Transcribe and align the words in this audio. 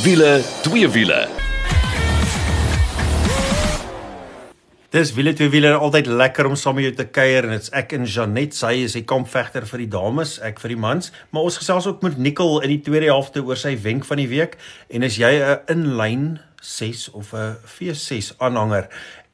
Wiele, 0.00 0.40
twee 0.62 0.88
wiele. 0.88 1.28
Dis 4.88 5.10
wiele 5.12 5.32
twee 5.36 5.50
wiele 5.52 5.74
altyd 5.76 6.06
lekker 6.06 6.46
om 6.48 6.54
saam 6.56 6.78
met 6.78 6.86
jou 6.86 6.94
te 6.96 7.04
kuier 7.12 7.44
en 7.44 7.52
dit's 7.52 7.68
ek 7.76 7.92
en 7.98 8.06
Janet, 8.08 8.56
sy 8.56 8.70
is 8.86 8.96
die 8.96 9.04
kampvegter 9.04 9.66
vir 9.68 9.82
die 9.82 9.90
dames, 9.92 10.38
ek 10.46 10.62
vir 10.62 10.72
die 10.72 10.78
mans, 10.80 11.12
maar 11.34 11.50
ons 11.50 11.60
gesels 11.60 11.90
ook 11.90 12.00
met 12.06 12.16
Nicole 12.16 12.62
in 12.64 12.72
die 12.72 12.80
tweede 12.86 13.10
helfte 13.12 13.44
oor 13.44 13.60
sy 13.60 13.74
wenk 13.84 14.08
van 14.08 14.22
die 14.22 14.30
week 14.30 14.56
en 14.88 15.04
as 15.04 15.20
jy 15.20 15.34
'n 15.36 15.60
inlyn 15.68 16.24
6 16.62 17.10
of 17.12 17.34
'n 17.34 17.60
V6 17.76 18.32
aanhanger 18.38 18.88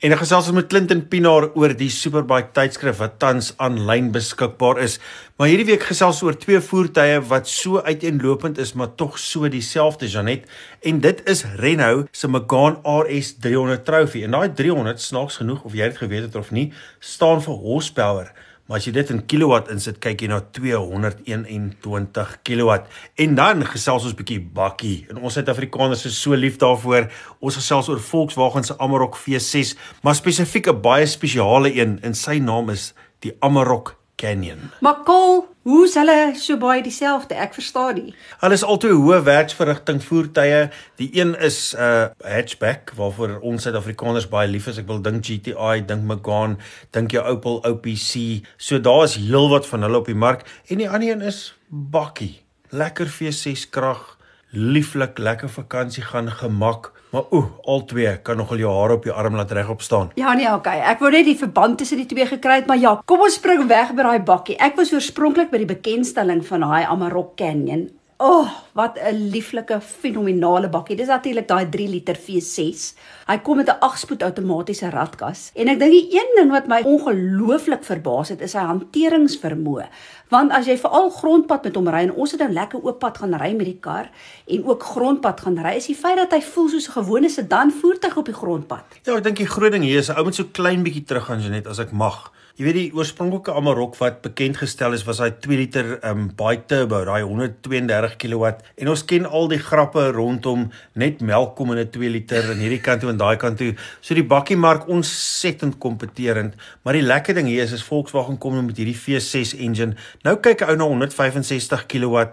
En 0.04 0.12
ek 0.12 0.18
gesels 0.20 0.50
met 0.52 0.66
Clinton 0.68 0.98
Pinaar 1.08 1.46
oor 1.56 1.72
die 1.72 1.88
Superbike 1.88 2.50
tydskrif 2.52 2.98
wat 3.00 3.14
tans 3.16 3.46
aanlyn 3.64 4.10
beskikbaar 4.12 4.82
is. 4.84 4.98
Maar 5.40 5.48
hierdie 5.48 5.70
week 5.70 5.86
gesels 5.88 6.18
oor 6.20 6.36
twee 6.36 6.60
voertuie 6.60 7.22
wat 7.30 7.48
so 7.48 7.80
uiteenlopend 7.80 8.60
is, 8.60 8.74
maar 8.76 8.90
tog 9.00 9.16
so 9.16 9.48
dieselfde 9.48 10.10
Janet. 10.12 10.44
En 10.84 11.00
dit 11.00 11.22
is 11.24 11.46
Renault 11.62 12.12
se 12.12 12.28
Megane 12.28 12.76
RS 12.84 13.38
300 13.40 13.86
Trophy. 13.88 14.26
En 14.28 14.36
daai 14.36 14.52
300 14.52 15.00
snaaks 15.00 15.40
genoeg 15.40 15.64
of 15.64 15.72
jy 15.72 15.88
dit 15.88 16.02
geweet 16.04 16.28
het 16.28 16.36
of 16.36 16.52
nie, 16.52 16.66
staan 17.00 17.40
vir 17.40 17.56
horsepower. 17.64 18.34
Maar 18.66 18.80
as 18.80 18.86
jy 18.88 18.92
dit 18.96 19.10
in 19.14 19.20
kilowatt 19.30 19.68
insit, 19.70 20.00
kyk 20.02 20.24
jy 20.24 20.28
na 20.32 20.40
221 20.56 22.32
kilowatt. 22.46 22.88
En 23.22 23.36
dan 23.38 23.62
gesels 23.62 24.08
ons 24.08 24.16
bietjie 24.18 24.40
bakkie. 24.42 25.04
En 25.10 25.20
ons 25.22 25.36
Suid-Afrikaners 25.38 26.02
is 26.10 26.18
so 26.18 26.34
lief 26.34 26.58
daarvoor. 26.58 27.06
Ons 27.38 27.60
gesels 27.60 27.86
oor 27.92 28.02
Volkswagen 28.02 28.66
se 28.66 28.74
Amarok 28.82 29.14
V6, 29.22 29.76
maar 30.02 30.18
spesifiek 30.18 30.66
'n 30.66 30.82
baie 30.82 31.06
spesiale 31.06 31.70
een 31.70 31.98
en 32.02 32.14
sy 32.14 32.38
naam 32.38 32.70
is 32.70 32.92
die 33.20 33.36
Amarok 33.40 33.94
Canyon. 34.16 34.70
Maar 34.80 35.04
Kol, 35.04 35.46
hoe's 35.66 35.96
hulle 35.98 36.34
so 36.38 36.56
baie 36.62 36.82
dieselfde? 36.84 37.34
Ek 37.42 37.56
verstaan 37.56 37.98
nie. 37.98 38.14
Hulle 38.40 38.54
is 38.54 38.64
altoe 38.64 38.92
hoë 38.94 39.18
werksverrigting 39.26 39.98
voertuie. 40.04 40.68
Die 41.00 41.10
een 41.18 41.34
is 41.42 41.74
'n 41.74 41.82
uh, 41.82 42.08
hatchback 42.22 42.92
waarvoor 42.94 43.40
ons 43.40 43.66
Suid-Afrikaners 43.66 44.28
baie 44.30 44.48
lief 44.48 44.66
is. 44.70 44.78
Ek 44.78 44.86
wil 44.86 45.02
dink 45.02 45.24
GTI, 45.26 45.82
dink 45.86 46.06
Megane, 46.06 46.56
dink 46.90 47.10
jou 47.10 47.24
Opel 47.24 47.60
OPC. 47.66 48.46
So 48.56 48.78
daar's 48.78 49.18
heelwat 49.18 49.66
van 49.66 49.82
hulle 49.82 49.98
op 49.98 50.06
die 50.06 50.14
mark 50.14 50.46
en 50.68 50.78
die 50.78 50.90
ander 50.90 51.10
een 51.10 51.22
is 51.22 51.54
bakkie. 51.68 52.42
Lekker 52.70 53.06
V6 53.06 53.70
krag, 53.70 54.16
lieflik, 54.50 55.18
lekker 55.18 55.48
vakansie 55.48 56.02
gaan, 56.02 56.30
gemak. 56.30 56.92
Maar 57.10 57.22
o, 57.30 57.42
al 57.62 57.84
twee 57.84 58.16
kan 58.22 58.36
nogal 58.36 58.58
jou 58.58 58.72
hare 58.80 58.96
op 58.98 59.04
jou 59.06 59.14
arm 59.16 59.36
laat 59.38 59.52
regop 59.54 59.82
staan. 59.82 60.10
Ja 60.18 60.34
nee, 60.34 60.48
okay. 60.52 60.80
Ek 60.90 61.00
wou 61.00 61.10
net 61.14 61.28
die 61.28 61.38
verband 61.38 61.78
tussen 61.78 62.02
die 62.02 62.08
twee 62.10 62.26
gekry 62.26 62.60
het, 62.60 62.66
maar 62.66 62.80
ja, 62.82 62.96
kom 63.04 63.22
ons 63.26 63.38
spring 63.38 63.62
weg 63.70 63.94
by 63.94 64.08
daai 64.08 64.24
bakkie. 64.26 64.58
Ek 64.58 64.76
was 64.76 64.92
oorspronklik 64.92 65.52
by 65.52 65.62
die 65.62 65.70
bekendstelling 65.70 66.42
van 66.46 66.66
daai 66.66 66.84
Amarok 66.84 67.36
Canyon. 67.38 67.86
Oh, 68.18 68.48
wat 68.72 68.98
'n 68.98 69.28
lieflike 69.28 69.80
fenominale 69.80 70.68
bakkie. 70.68 70.96
Dis 70.96 71.06
natuurlik 71.06 71.48
daai 71.48 71.68
3 71.68 71.88
liter 71.88 72.16
V6. 72.16 72.94
Hy 73.26 73.38
kom 73.38 73.56
met 73.56 73.68
'n 73.68 73.76
8-spoed 73.80 74.22
outomatiese 74.22 74.90
radkas. 74.90 75.50
En 75.54 75.68
ek 75.68 75.78
dink 75.78 75.90
die 75.90 76.08
een 76.12 76.32
ding 76.36 76.50
wat 76.50 76.66
my 76.66 76.82
ongelooflik 76.82 77.84
verbaas 77.84 78.28
het, 78.28 78.40
is 78.40 78.50
sy 78.50 78.58
hanteringsvermoë. 78.58 79.88
Want 80.28 80.50
as 80.50 80.66
jy 80.66 80.78
veral 80.78 81.10
grondpad 81.10 81.64
met 81.64 81.74
hom 81.74 81.88
ry 81.88 82.00
en 82.02 82.12
ons 82.12 82.30
het 82.30 82.40
nou 82.40 82.52
lekker 82.52 82.82
oop 82.82 82.98
pad 82.98 83.18
gaan 83.18 83.34
ry 83.34 83.52
met 83.52 83.66
die 83.66 83.78
kar 83.80 84.10
en 84.46 84.64
ook 84.64 84.82
grondpad 84.82 85.40
gaan 85.40 85.58
ry, 85.58 85.76
is 85.76 85.86
die 85.86 85.94
feit 85.94 86.16
dat 86.16 86.32
hy 86.32 86.40
voel 86.40 86.68
soos 86.68 86.88
'n 86.88 86.92
gewone 86.92 87.28
sedan 87.28 87.70
voertuig 87.70 88.16
op 88.16 88.24
die 88.24 88.34
grondpad. 88.34 88.84
Ja, 89.04 89.16
ek 89.16 89.24
dink 89.24 89.36
die 89.36 89.46
groot 89.46 89.72
ding 89.72 89.82
hier 89.82 89.98
is 89.98 90.08
'n 90.08 90.16
ou 90.16 90.24
met 90.24 90.34
so 90.34 90.44
klein 90.52 90.82
bietjie 90.82 91.04
terug 91.04 91.24
gaan 91.26 91.40
Janet 91.40 91.66
as 91.66 91.78
ek 91.78 91.92
mag. 91.92 92.32
Jy 92.56 92.64
weet 92.64 92.76
die 92.78 92.96
oorspronklike 92.96 93.52
Amarok 93.52 93.98
wat 94.00 94.22
bekend 94.24 94.56
gestel 94.56 94.94
is 94.96 95.02
was 95.04 95.18
daai 95.20 95.34
2 95.44 95.56
liter 95.60 95.88
um 96.08 96.30
baie 96.38 96.56
turbo, 96.64 97.02
daai 97.04 97.20
132 97.20 98.14
kW 98.22 98.52
en 98.80 98.90
ons 98.94 99.02
ken 99.10 99.28
al 99.28 99.50
die 99.52 99.58
grappe 99.60 100.06
rondom 100.16 100.62
net 100.96 101.20
melk 101.20 101.52
kom 101.58 101.74
in 101.74 101.82
'n 101.82 101.90
2 101.92 102.08
liter 102.14 102.48
en 102.54 102.62
hierdie 102.64 102.80
kant 102.80 103.04
toe 103.04 103.10
en 103.12 103.20
daai 103.20 103.36
kant 103.36 103.60
toe. 103.60 103.74
So 104.00 104.14
die 104.14 104.24
bakkiemark 104.24 104.88
ontsettend 104.88 105.76
kompeterend, 105.78 106.56
maar 106.82 106.94
die 106.94 107.04
lekker 107.04 107.34
ding 107.34 107.46
hier 107.46 107.62
is 107.62 107.72
is 107.72 107.84
Volkswagen 107.84 108.38
kom 108.38 108.64
met 108.64 108.76
hierdie 108.76 108.96
V6 108.96 109.52
engine. 109.60 109.94
Nou 110.24 110.36
kyk 110.36 110.62
'n 110.62 110.70
ou 110.70 110.76
na 110.76 110.84
165 110.84 111.86
kW 111.86 112.24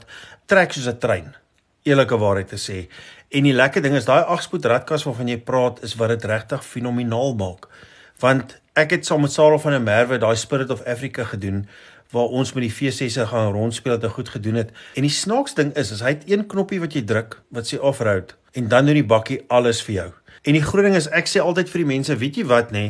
trek 0.47 0.71
soos 0.71 0.87
'n 0.87 0.99
trein. 0.99 1.35
Eerlike 1.83 2.17
waarheid 2.17 2.47
te 2.47 2.55
sê. 2.55 2.87
En 3.29 3.43
die 3.43 3.53
lekker 3.53 3.81
ding 3.81 3.95
is 3.95 4.05
daai 4.05 4.23
8-spoed 4.23 4.65
radkas 4.65 5.03
waarvan 5.03 5.27
jy 5.27 5.37
praat 5.37 5.83
is 5.83 5.95
wat 5.95 6.09
dit 6.09 6.23
regtig 6.23 6.63
fenomenaal 6.63 7.35
maak. 7.35 7.67
Want 8.19 8.62
ek 8.73 8.95
het 8.95 9.05
saam 9.05 9.21
met 9.21 9.31
Sarah 9.31 9.59
van 9.61 9.75
der 9.75 9.81
Merwe 9.81 10.17
daai 10.17 10.35
Spirit 10.35 10.71
of 10.73 10.81
Africa 10.89 11.23
gedoen 11.29 11.67
waar 12.13 12.29
ons 12.33 12.53
met 12.53 12.65
die 12.65 12.73
V6 12.73 13.19
gaan 13.29 13.51
rondspeel 13.53 13.95
het 13.95 14.03
en 14.03 14.09
goed 14.09 14.29
gedoen 14.29 14.55
het. 14.55 14.71
En 14.93 15.05
die 15.05 15.13
snaaks 15.13 15.53
ding 15.57 15.71
is, 15.77 15.91
is 15.93 16.01
hy 16.01 16.13
het 16.13 16.25
een 16.29 16.45
knoppie 16.49 16.79
wat 16.81 16.93
jy 16.93 17.03
druk 17.05 17.39
wat 17.53 17.69
sê 17.69 17.77
off-road 17.77 18.35
en 18.57 18.69
dan 18.69 18.89
doen 18.89 18.97
die 18.97 19.05
bakkie 19.05 19.39
alles 19.53 19.81
vir 19.85 19.95
jou. 19.95 20.09
En 20.43 20.57
die 20.57 20.61
groot 20.65 20.85
ding 20.85 20.97
is 20.97 21.09
ek 21.13 21.29
sê 21.29 21.41
altyd 21.41 21.69
vir 21.69 21.83
die 21.83 21.89
mense, 21.93 22.17
weet 22.17 22.37
jy 22.41 22.45
wat 22.49 22.73
nê, 22.73 22.83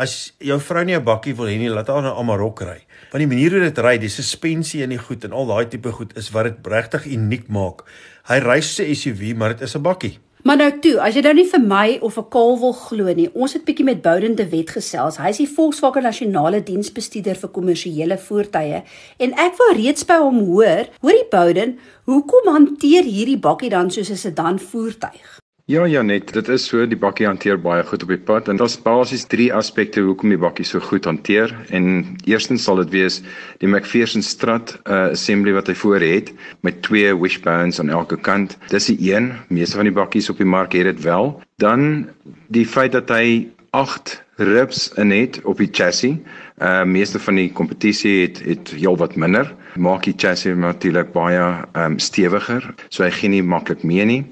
as 0.00 0.32
jou 0.44 0.60
vrou 0.60 0.84
nie 0.84 0.96
'n 0.96 1.04
bakkie 1.04 1.34
wil 1.36 1.48
hê 1.48 1.58
nie, 1.58 1.68
laat 1.68 1.88
haar 1.88 2.02
nou 2.02 2.14
Amarok 2.16 2.60
ry. 2.60 2.80
Want 3.12 3.20
die 3.20 3.26
manier 3.26 3.50
hoe 3.50 3.60
dit 3.60 3.78
ry, 3.78 3.98
die 3.98 4.08
suspensie 4.08 4.82
en 4.82 4.90
die 4.90 4.98
goed 4.98 5.24
en 5.24 5.32
al 5.32 5.46
daai 5.46 5.68
tipe 5.68 5.92
goed 5.92 6.16
is 6.16 6.30
wat 6.30 6.44
dit 6.44 6.66
regtig 6.66 7.06
uniek 7.06 7.48
maak. 7.48 7.84
Hy 8.28 8.38
ry 8.38 8.60
so 8.60 8.82
'n 8.82 8.94
SUV, 8.94 9.34
maar 9.36 9.48
dit 9.48 9.62
is 9.62 9.74
'n 9.74 9.82
bakkie. 9.82 10.18
Maar 10.42 10.56
nou 10.56 10.70
toe, 10.80 10.94
as 11.04 11.16
jy 11.16 11.20
nou 11.26 11.34
nie 11.36 11.48
vir 11.50 11.60
my 11.60 11.98
of 12.00 12.16
'n 12.16 12.28
kaal 12.32 12.56
wil 12.60 12.72
glo 12.72 13.12
nie, 13.14 13.28
ons 13.34 13.52
het 13.52 13.64
bietjie 13.64 13.84
met 13.84 14.02
Bouden 14.02 14.34
de 14.36 14.48
Wet 14.48 14.70
gesels. 14.70 15.18
Hy 15.18 15.28
is 15.28 15.36
die 15.36 15.48
Volkswagen 15.48 16.02
Nasionale 16.02 16.62
Diensbestuurder 16.62 17.36
vir 17.36 17.50
kommersiële 17.50 18.18
voertuie 18.18 18.82
en 19.18 19.32
ek 19.32 19.58
wou 19.58 19.74
reeds 19.76 20.04
by 20.04 20.16
hom 20.16 20.38
hoor, 20.46 20.88
hoorie 21.00 21.28
Bouden, 21.30 21.78
hoekom 22.04 22.52
hanteer 22.52 23.04
hierdie 23.04 23.38
bakkie 23.38 23.70
dan 23.70 23.90
soos 23.90 24.10
'n 24.10 24.16
sedan 24.16 24.58
voertuig? 24.58 25.39
Ja 25.70 25.84
Janet, 25.86 26.32
dit 26.34 26.48
is 26.50 26.64
so 26.66 26.82
die 26.82 26.96
bakkie 26.98 27.28
hanteer 27.28 27.58
baie 27.62 27.84
goed 27.86 28.02
op 28.02 28.10
die 28.10 28.18
pad 28.18 28.48
en 28.50 28.58
daar's 28.58 28.74
basies 28.82 29.22
3 29.30 29.52
aspekte 29.54 30.02
hoekom 30.02 30.32
die 30.32 30.38
bakkie 30.42 30.64
so 30.66 30.82
goed 30.82 31.04
hanteer. 31.06 31.52
En 31.70 32.16
eerstens 32.26 32.64
sal 32.66 32.80
dit 32.80 32.90
wees 32.90 33.20
die 33.62 33.70
McPherson 33.70 34.24
Strat 34.26 34.72
uh, 34.80 35.12
assembly 35.12 35.54
wat 35.54 35.70
hy 35.70 35.76
voor 35.78 36.02
het 36.02 36.32
met 36.66 36.80
twee 36.82 37.12
wishbones 37.14 37.78
aan 37.78 37.92
elke 37.94 38.18
kant. 38.18 38.56
Dis 38.74 38.90
die 38.90 39.12
een, 39.12 39.30
meeste 39.46 39.78
van 39.78 39.86
die 39.86 39.94
bakkies 39.94 40.32
op 40.34 40.42
die 40.42 40.48
mark 40.56 40.74
het 40.74 40.90
dit 40.90 41.04
wel. 41.06 41.36
Dan 41.62 42.08
die 42.50 42.66
feit 42.66 42.98
dat 42.98 43.14
hy 43.14 43.46
8 43.70 44.16
ribs 44.42 44.88
in 44.98 45.14
het 45.14 45.38
op 45.46 45.62
die 45.62 45.70
chassis. 45.70 46.18
Uh 46.58 46.82
meeste 46.82 47.22
van 47.22 47.38
die 47.38 47.46
kompetisie 47.54 48.24
het 48.24 48.42
het 48.42 48.74
heelwat 48.74 49.14
minder. 49.14 49.54
Maak 49.78 50.10
die 50.10 50.18
chassis 50.18 50.58
natuurlik 50.58 51.14
baie 51.14 51.62
um 51.78 52.00
stewiger, 52.02 52.72
so 52.90 53.06
hy 53.06 53.14
gee 53.14 53.30
nie 53.38 53.46
maklik 53.46 53.86
mee 53.86 54.10
nie. 54.16 54.22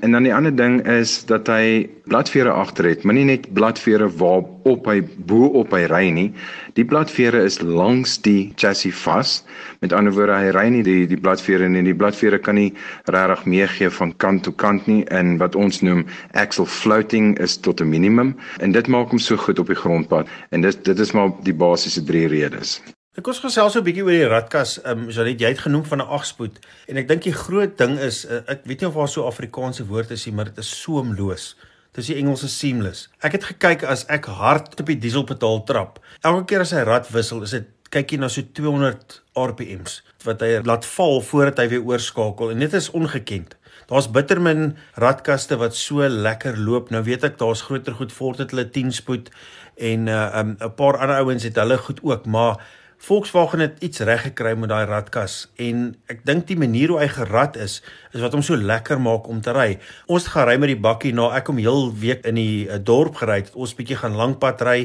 En 0.00 0.12
dan 0.12 0.22
die 0.22 0.34
ander 0.34 0.54
ding 0.54 0.80
is 0.86 1.24
dat 1.26 1.46
hy 1.46 1.88
bladvere 2.08 2.50
agter 2.50 2.88
het, 2.88 3.02
maar 3.04 3.14
nie 3.14 3.26
net 3.28 3.48
bladvere 3.52 4.08
waar 4.20 4.42
op 4.68 4.86
hy 4.88 5.00
bo 5.28 5.50
op 5.60 5.72
hy 5.76 5.84
ry 5.90 6.02
nie. 6.14 6.26
Die 6.78 6.84
bladvere 6.88 7.42
is 7.44 7.60
langs 7.62 8.16
die 8.24 8.52
chassis 8.56 8.96
vas. 9.04 9.32
Met 9.84 9.92
ander 9.92 10.14
woorde, 10.16 10.36
hy 10.38 10.52
ry 10.56 10.66
nie 10.72 10.84
die 10.86 11.06
die 11.10 11.20
bladvere 11.20 11.68
nie. 11.68 11.84
Die 11.86 11.96
bladvere 11.96 12.40
kan 12.42 12.58
nie 12.60 12.72
regtig 13.06 13.46
meegee 13.46 13.90
van 14.00 14.14
kant 14.16 14.46
tot 14.48 14.58
kant 14.60 14.86
nie 14.90 15.02
en 15.14 15.36
wat 15.42 15.56
ons 15.58 15.82
noem 15.82 16.06
axle 16.32 16.66
floating 16.66 17.36
is 17.38 17.58
tot 17.58 17.80
'n 17.80 17.90
minimum 17.90 18.36
en 18.60 18.72
dit 18.72 18.88
maak 18.88 19.10
hom 19.10 19.18
so 19.18 19.36
goed 19.36 19.58
op 19.58 19.66
die 19.66 19.82
grondpad. 19.82 20.28
En 20.50 20.60
dit 20.60 20.84
dit 20.84 20.98
is 20.98 21.12
maar 21.12 21.32
die 21.42 21.54
basiese 21.54 22.04
drie 22.04 22.26
redes. 22.28 22.80
Ek 23.18 23.24
kos 23.26 23.40
gesels 23.42 23.72
so 23.74 23.80
'n 23.80 23.86
bietjie 23.86 24.04
oor 24.06 24.14
die 24.14 24.26
radkas. 24.30 24.76
Ehm 24.78 25.00
um, 25.00 25.06
Janet, 25.10 25.40
jy 25.42 25.48
het 25.50 25.58
genoem 25.64 25.82
van 25.84 25.98
'n 25.98 26.06
8-spoed 26.06 26.60
en 26.86 26.98
ek 27.00 27.08
dink 27.08 27.24
die 27.26 27.34
groot 27.34 27.74
ding 27.76 27.98
is 27.98 28.22
uh, 28.24 28.46
ek 28.46 28.62
weet 28.62 28.80
nie 28.80 28.88
of 28.88 28.94
daar 28.94 29.10
so 29.10 29.26
Afrikaanse 29.26 29.86
woord 29.88 30.12
is 30.14 30.26
nie, 30.26 30.34
maar 30.34 30.44
dit 30.44 30.58
is 30.62 30.70
soemloos. 30.82 31.56
Dit 31.90 32.04
is 32.04 32.12
die 32.12 32.18
Engelse 32.22 32.46
seamless. 32.48 33.08
Ek 33.18 33.34
het 33.34 33.44
gekyk 33.50 33.82
as 33.82 34.06
ek 34.06 34.30
hard 34.30 34.78
op 34.80 34.86
die 34.86 34.98
dieselpedaal 35.02 35.64
trap. 35.64 35.98
Elke 36.22 36.44
keer 36.44 36.60
as 36.60 36.70
hy 36.70 36.86
rad 36.86 37.10
wissel, 37.10 37.42
is 37.42 37.56
dit 37.58 37.66
kyk 37.90 38.12
jy 38.12 38.20
na 38.22 38.28
so 38.28 38.42
200 38.54 39.20
RPMs 39.34 40.04
wat 40.22 40.40
hy 40.40 40.62
laat 40.62 40.86
val 40.86 41.20
voordat 41.20 41.58
hy 41.58 41.68
weer 41.74 41.82
oorskakel 41.90 42.54
en 42.54 42.58
dit 42.62 42.72
is 42.72 42.90
ongekend. 42.94 43.58
Daar's 43.90 44.12
bittermin 44.14 44.76
radkaste 44.94 45.58
wat 45.58 45.74
so 45.74 46.06
lekker 46.06 46.54
loop. 46.56 46.94
Nou 46.94 47.02
weet 47.02 47.24
ek 47.24 47.38
daar's 47.42 47.66
groter 47.66 47.98
goed 47.98 48.14
voort 48.14 48.38
het 48.38 48.54
hulle 48.54 48.70
10 48.70 48.92
spoed 48.92 49.32
en 49.74 50.06
'n 50.06 50.08
uh, 50.08 50.38
um, 50.38 50.54
'n 50.60 50.74
paar 50.78 51.02
ander 51.02 51.18
ouens 51.18 51.42
het 51.42 51.56
hulle 51.58 51.78
goed 51.78 51.98
ook, 52.02 52.26
maar 52.26 52.62
Volkswagen 52.98 53.60
het 53.62 53.76
iets 53.78 54.00
reg 54.02 54.24
gekry 54.26 54.56
met 54.58 54.72
daai 54.72 54.86
radkas 54.90 55.44
en 55.62 55.92
ek 56.10 56.24
dink 56.26 56.48
die 56.48 56.56
manier 56.58 56.90
hoe 56.90 56.98
hy 56.98 57.06
gerad 57.12 57.54
is 57.54 57.76
is 58.10 58.24
wat 58.24 58.34
hom 58.34 58.42
so 58.42 58.58
lekker 58.58 58.98
maak 58.98 59.28
om 59.30 59.38
te 59.38 59.54
ry. 59.54 59.76
Ons 60.10 60.26
het 60.26 60.32
gery 60.34 60.56
met 60.58 60.72
die 60.72 60.80
bakkie 60.82 61.12
na 61.14 61.28
ek 61.38 61.46
kom 61.46 61.60
heel 61.62 61.92
week 61.94 62.26
in 62.26 62.40
die 62.40 62.66
uh, 62.66 62.80
dorp 62.82 63.20
gery 63.20 63.44
het. 63.44 63.52
Ons 63.54 63.76
bietjie 63.78 64.00
gaan 64.00 64.18
lankpad 64.18 64.64
ry, 64.66 64.78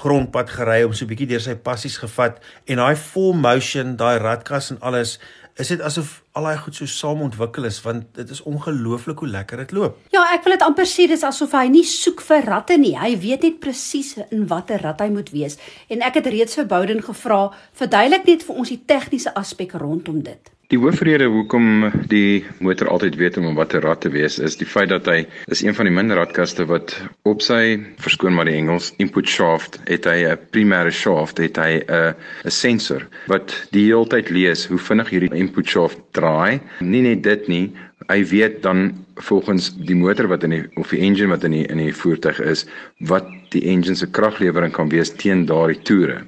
grondpad 0.00 0.48
gery 0.56 0.80
om 0.86 0.96
so 0.96 1.04
bietjie 1.10 1.28
deur 1.28 1.44
sy 1.44 1.58
passies 1.60 1.98
gevat 2.00 2.40
en 2.64 2.80
daai 2.80 2.96
full 2.96 3.36
motion, 3.36 3.98
daai 4.00 4.16
radkas 4.24 4.72
en 4.72 4.80
alles 4.80 5.18
is 5.58 5.70
dit 5.72 5.80
asof 5.82 6.10
al 6.38 6.46
daai 6.46 6.58
goed 6.62 6.76
so 6.78 6.86
saam 6.86 7.22
ontwikkel 7.26 7.66
is 7.66 7.80
want 7.82 8.04
dit 8.18 8.30
is 8.30 8.42
ongelooflik 8.46 9.18
hoe 9.24 9.28
lekker 9.28 9.62
dit 9.64 9.72
loop. 9.74 9.96
Ja, 10.14 10.22
ek 10.34 10.44
wil 10.46 10.54
dit 10.54 10.66
amper 10.66 10.86
sê 10.86 11.08
dis 11.10 11.24
asof 11.26 11.56
hy 11.58 11.66
nie 11.72 11.84
soek 11.86 12.22
vir 12.28 12.46
ratte 12.46 12.76
nie. 12.78 12.94
Hy 12.98 13.16
weet 13.18 13.46
net 13.46 13.58
presies 13.62 14.14
in 14.28 14.46
watter 14.50 14.82
rat 14.86 15.02
hy 15.02 15.10
moet 15.14 15.32
wees. 15.34 15.58
En 15.90 16.04
ek 16.06 16.20
het 16.20 16.30
reeds 16.30 16.60
vir 16.60 16.70
Bouden 16.70 17.02
gevra, 17.02 17.48
verduidelik 17.80 18.30
net 18.30 18.46
vir 18.46 18.62
ons 18.62 18.70
die 18.70 18.80
tegniese 18.86 19.34
aspek 19.38 19.74
rondom 19.82 20.22
dit. 20.22 20.54
Die 20.68 20.76
hoofrede 20.76 21.24
hoekom 21.32 21.86
die 22.12 22.42
motor 22.60 22.90
altyd 22.92 23.14
weet 23.16 23.38
om 23.40 23.54
watter 23.56 23.80
rad 23.80 24.02
te 24.04 24.10
wees 24.12 24.34
is 24.36 24.58
die 24.60 24.66
feit 24.68 24.90
dat 24.92 25.06
hy 25.08 25.22
is 25.48 25.62
een 25.64 25.72
van 25.72 25.88
die 25.88 25.94
min 25.96 26.12
radkaste 26.12 26.66
wat 26.68 26.92
op 27.30 27.40
sy 27.40 27.78
verskoon 28.04 28.36
maar 28.36 28.50
die 28.50 28.58
Engels 28.58 28.90
input 29.00 29.32
shaft 29.32 29.78
het 29.88 30.04
hy 30.04 30.26
'n 30.28 30.36
primêre 30.52 30.92
shaft 30.92 31.40
het 31.40 31.56
hy 31.56 31.80
'n 31.80 32.12
'n 32.44 32.52
sensor 32.52 33.08
wat 33.32 33.56
die 33.72 33.86
hele 33.86 34.04
tyd 34.12 34.28
lees 34.28 34.66
hoe 34.68 34.76
vinnig 34.90 35.08
hierdie 35.08 35.32
input 35.40 35.72
shaft 35.72 36.04
draai. 36.12 36.60
Nie 36.84 37.00
net 37.00 37.22
dit 37.22 37.48
nie, 37.48 37.72
hy 38.12 38.20
weet 38.24 38.62
dan 38.62 39.06
volgens 39.16 39.72
die 39.72 39.96
motor 39.96 40.28
wat 40.28 40.44
in 40.44 40.50
die 40.50 40.64
of 40.76 40.92
die 40.92 41.00
engine 41.00 41.32
wat 41.32 41.44
in 41.44 41.56
die 41.56 41.66
in 41.66 41.78
die 41.78 41.94
voertuig 41.96 42.40
is 42.44 42.66
wat 43.08 43.24
die 43.56 43.64
engine 43.64 43.96
se 43.96 44.06
kraglewering 44.06 44.72
kan 44.72 44.92
wees 44.92 45.16
teen 45.16 45.46
daardie 45.46 45.80
toere. 45.82 46.26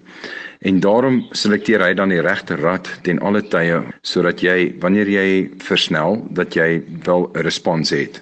En 0.60 0.80
daarom 0.80 1.22
selekteer 1.32 1.80
hy 1.80 1.94
dan 1.96 2.10
die 2.12 2.20
regte 2.20 2.56
rad 2.60 2.88
ten 3.06 3.20
alle 3.24 3.40
tye 3.52 3.78
sodat 4.04 4.42
jy 4.44 4.74
wanneer 4.82 5.08
jy 5.08 5.28
versnel 5.64 6.20
dat 6.36 6.54
jy 6.58 6.82
wel 7.06 7.30
'n 7.32 7.46
respons 7.46 7.90
het. 7.96 8.20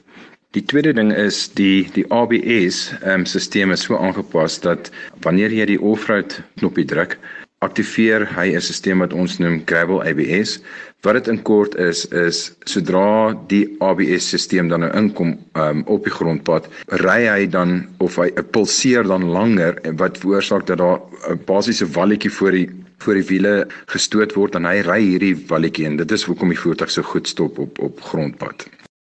Die 0.56 0.62
tweede 0.64 0.92
ding 0.94 1.10
is 1.12 1.48
die 1.58 1.88
die 1.92 2.06
ABS 2.14 2.92
ehm 3.02 3.20
um, 3.20 3.24
stelsel 3.26 3.74
is 3.74 3.82
so 3.88 3.98
aangepas 3.98 4.60
dat 4.60 4.90
wanneer 5.26 5.52
jy 5.52 5.66
die 5.66 5.80
off-road 5.82 6.38
knoppie 6.56 6.84
druk, 6.84 7.18
aktiveer 7.66 8.26
hy 8.36 8.54
'n 8.54 8.60
stelsel 8.60 9.00
wat 9.02 9.12
ons 9.12 9.38
noem 9.38 9.62
Gravel 9.66 10.02
ABS. 10.02 10.58
Wat 11.02 11.14
dit 11.14 11.28
in 11.28 11.42
kort 11.42 11.74
is 11.74 12.04
is 12.06 12.52
sodra 12.64 13.34
die 13.48 13.76
ABS 13.80 14.28
stelsel 14.28 14.68
dan 14.68 14.80
nou 14.80 14.92
inkom 14.94 15.38
um, 15.54 15.82
op 15.86 16.04
die 16.04 16.14
grondpad, 16.14 16.68
ry 17.02 17.26
hy 17.26 17.46
dan 17.46 17.88
of 17.98 18.16
hy 18.16 18.30
pulseer 18.54 19.06
dan 19.06 19.24
langer 19.24 19.78
wat 19.96 20.18
veroorsaak 20.18 20.66
dat 20.66 20.78
daar 20.78 21.00
'n 21.30 21.40
basiese 21.46 21.86
walletjie 21.86 22.30
voor 22.30 22.52
die 22.52 22.68
voor 22.98 23.14
die 23.14 23.28
wiele 23.28 23.66
gestoot 23.86 24.34
word 24.34 24.54
en 24.54 24.64
hy 24.64 24.80
ry 24.82 25.00
hierdie 25.00 25.36
walletjie 25.46 25.86
en 25.86 25.96
dit 25.96 26.10
is 26.10 26.26
hoekom 26.26 26.48
die 26.48 26.58
voertuig 26.58 26.90
so 26.90 27.02
goed 27.02 27.28
stop 27.28 27.58
op 27.58 27.78
op 27.78 28.00
grondpad. 28.00 28.66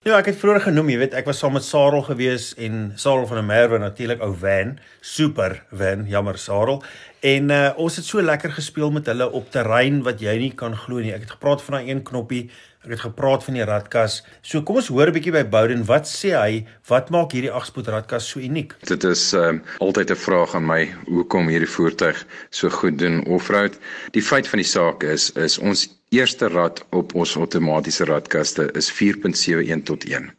Ja, 0.06 0.20
ek 0.20 0.28
het 0.30 0.36
vroeër 0.38 0.68
genoem, 0.68 0.92
jy 0.92 0.98
weet, 1.00 1.14
ek 1.18 1.26
was 1.26 1.40
saam 1.42 1.56
met 1.56 1.64
Sarel 1.66 2.04
gewees 2.06 2.52
en 2.62 2.92
Sarel 2.94 3.24
van 3.26 3.40
der 3.40 3.46
Merwe 3.46 3.80
natuurlik 3.82 4.20
ou 4.22 4.28
van, 4.38 4.76
super 5.02 5.56
van, 5.74 6.04
jammer 6.06 6.38
Sarel. 6.38 6.78
En 7.26 7.50
uh, 7.50 7.70
ons 7.82 7.96
het 7.98 8.06
so 8.06 8.22
lekker 8.22 8.52
gespeel 8.54 8.92
met 8.94 9.08
hulle 9.10 9.26
op 9.34 9.48
terrein 9.50 9.98
wat 10.06 10.20
jy 10.22 10.36
nie 10.38 10.52
kan 10.54 10.76
glo 10.78 11.02
nie. 11.02 11.10
Ek 11.16 11.24
het 11.24 11.32
gepraat 11.34 11.62
van 11.64 11.78
daai 11.78 11.88
een 11.88 12.02
knoppie, 12.06 12.44
ek 12.86 12.92
het 12.94 13.02
gepraat 13.02 13.42
van 13.42 13.56
die 13.58 13.64
radkas. 13.66 14.20
So 14.46 14.62
kom 14.62 14.78
ons 14.78 14.92
hoor 14.94 15.10
'n 15.10 15.16
bietjie 15.16 15.32
by 15.34 15.42
Bowden, 15.42 15.82
wat 15.88 16.06
sê 16.06 16.36
hy? 16.38 16.66
Wat 16.86 17.10
maak 17.10 17.34
hierdie 17.34 17.50
8-spoed 17.50 17.90
radkas 17.90 18.28
so 18.30 18.38
uniek? 18.38 18.76
Dit 18.86 19.04
is 19.04 19.32
um, 19.34 19.62
altyd 19.80 20.10
'n 20.10 20.22
vraag 20.26 20.54
aan 20.54 20.66
my 20.66 20.94
hoekom 21.08 21.48
hierdie 21.48 21.74
voertuig 21.76 22.26
so 22.50 22.70
goed 22.70 22.98
doen 22.98 23.26
offroad. 23.26 23.74
Die 24.12 24.22
feit 24.22 24.46
van 24.46 24.62
die 24.62 24.70
saak 24.70 25.02
is 25.02 25.32
is 25.34 25.58
ons 25.58 25.88
eerste 26.14 26.46
rad 26.48 26.84
op 26.90 27.14
ons 27.14 27.36
outomatiese 27.36 28.04
radkaste 28.04 28.70
is 28.78 28.92
4.71 28.92 29.82
tot 29.82 30.04
1. 30.04 30.30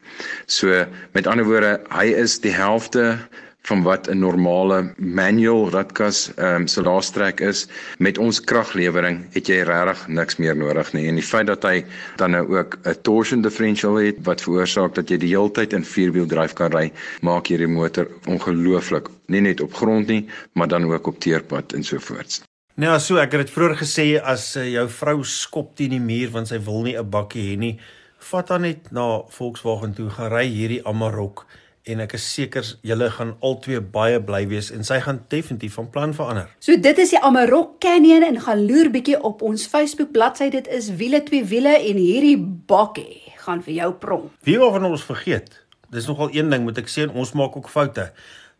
So 0.45 0.86
met 1.12 1.28
ander 1.28 1.45
woorde, 1.45 1.81
hy 1.90 2.06
is 2.16 2.40
die 2.40 2.56
helfte 2.56 3.19
van 3.68 3.84
wat 3.84 4.08
'n 4.08 4.19
normale 4.19 4.94
manual 4.98 5.69
radkas 5.69 6.31
ehm 6.36 6.56
um, 6.56 6.68
se 6.68 6.81
laastrek 6.81 7.40
is. 7.40 7.68
Met 7.98 8.18
ons 8.18 8.40
kraglewering 8.42 9.25
het 9.31 9.48
jy 9.48 9.62
regtig 9.62 10.08
niks 10.08 10.36
meer 10.38 10.56
nodig 10.56 10.94
nie. 10.94 11.08
En 11.08 11.16
die 11.16 11.24
feit 11.24 11.48
dat 11.48 11.64
hy 11.64 11.86
dan 12.16 12.31
nou 12.31 12.58
ook 12.58 12.78
'n 12.84 13.02
torsion 13.02 13.42
differential 13.42 13.96
het 13.96 14.16
wat 14.24 14.42
veroorsaak 14.42 14.96
dat 14.96 15.10
jy 15.10 15.18
die 15.18 15.36
hele 15.36 15.52
tyd 15.52 15.74
in 15.74 15.84
vierwiel 15.84 16.25
dryf 16.25 16.54
kan 16.54 16.72
ry 16.72 16.92
maak 17.22 17.48
hierdie 17.48 17.68
motor 17.68 18.08
ongelooflik. 18.25 19.10
Nie 19.25 19.42
net 19.42 19.62
op 19.62 19.74
grond 19.74 20.08
nie 20.08 20.30
maar 20.54 20.68
dan 20.68 20.92
ook 20.94 21.08
op 21.08 21.19
teerpad 21.19 21.74
en 21.74 21.84
so 21.84 22.00
voort. 22.00 22.42
Nou 22.75 22.92
ja, 22.92 23.00
so 23.00 23.18
ek 23.18 23.31
het 23.31 23.42
dit 23.42 23.50
vroeër 23.50 23.78
gesê 23.78 24.22
as 24.24 24.56
uh, 24.56 24.72
jou 24.72 24.90
vrou 24.90 25.24
skop 25.24 25.75
teen 25.75 25.90
die 25.90 26.00
muur 26.00 26.30
want 26.30 26.48
sy 26.48 26.60
wil 26.60 26.81
nie 26.81 26.98
'n 26.98 27.10
bakkie 27.10 27.52
hê 27.52 27.58
nie, 27.58 27.80
vat 28.18 28.50
haar 28.50 28.60
net 28.60 28.92
na 28.92 29.24
Volkswagen 29.30 29.94
toe, 29.94 30.10
gaan 30.10 30.31
ry 30.31 30.48
hierdie 30.48 30.86
Amarok 30.86 31.46
en 31.88 32.04
ek 32.04 32.18
is 32.18 32.25
seker 32.34 32.68
julle 32.86 33.07
gaan 33.16 33.34
albei 33.45 33.80
baie 33.80 34.19
bly 34.24 34.44
wees 34.51 34.69
en 34.75 34.84
sy 34.88 35.00
gaan 35.04 35.22
definitief 35.31 35.78
van 35.80 35.89
plan 35.94 36.16
verander. 36.16 36.50
So 36.63 36.75
dit 36.81 37.00
is 37.04 37.13
die 37.16 37.22
Amarok 37.24 37.78
Canyon 37.84 38.25
en 38.28 38.42
gaan 38.44 38.66
loer 38.68 38.92
bietjie 38.94 39.18
op 39.18 39.42
ons 39.45 39.68
Facebook 39.72 40.12
bladsy. 40.16 40.50
Dit 40.54 40.68
is 40.68 40.92
wiele 41.00 41.24
twee 41.28 41.45
wiele 41.48 41.78
en 41.78 42.01
hierdie 42.01 42.38
bakkie 42.38 43.24
gaan 43.45 43.63
vir 43.63 43.78
jou 43.80 43.92
pronk. 44.01 44.36
Wie 44.48 44.57
wou 44.60 44.72
van 44.75 44.89
ons 44.89 45.06
vergeet? 45.07 45.62
Dis 45.94 46.07
nogal 46.10 46.34
een 46.36 46.51
ding 46.51 46.68
moet 46.68 46.80
ek 46.81 46.92
sê 46.92 47.07
ons 47.07 47.34
maak 47.39 47.56
ook 47.56 47.72
foute. 47.72 48.10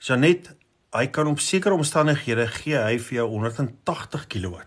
Janet, 0.04 0.54
hy 0.96 1.08
kan 1.12 1.28
op 1.28 1.42
sekere 1.44 1.76
omstandighede 1.76 2.48
gee 2.62 2.80
hy 2.80 2.98
vir 3.10 3.22
jou 3.22 3.30
180 3.36 4.28
kW 4.32 4.64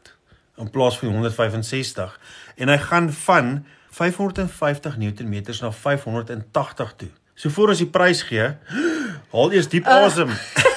in 0.60 0.68
plaas 0.68 0.98
van 1.00 1.14
165 1.16 2.18
en 2.60 2.68
hy 2.68 2.80
gaan 2.84 3.08
van 3.24 3.54
550 3.90 4.98
Nm 5.00 5.40
na 5.60 5.72
580 5.72 6.92
toe. 6.96 7.10
So 7.40 7.48
voor 7.48 7.72
ons 7.72 7.80
die 7.80 7.88
prys 7.88 8.20
gee, 8.28 8.50
haal 9.32 9.52
eers 9.56 9.70
diep 9.72 9.88
uh. 9.88 10.04
asem. 10.04 10.34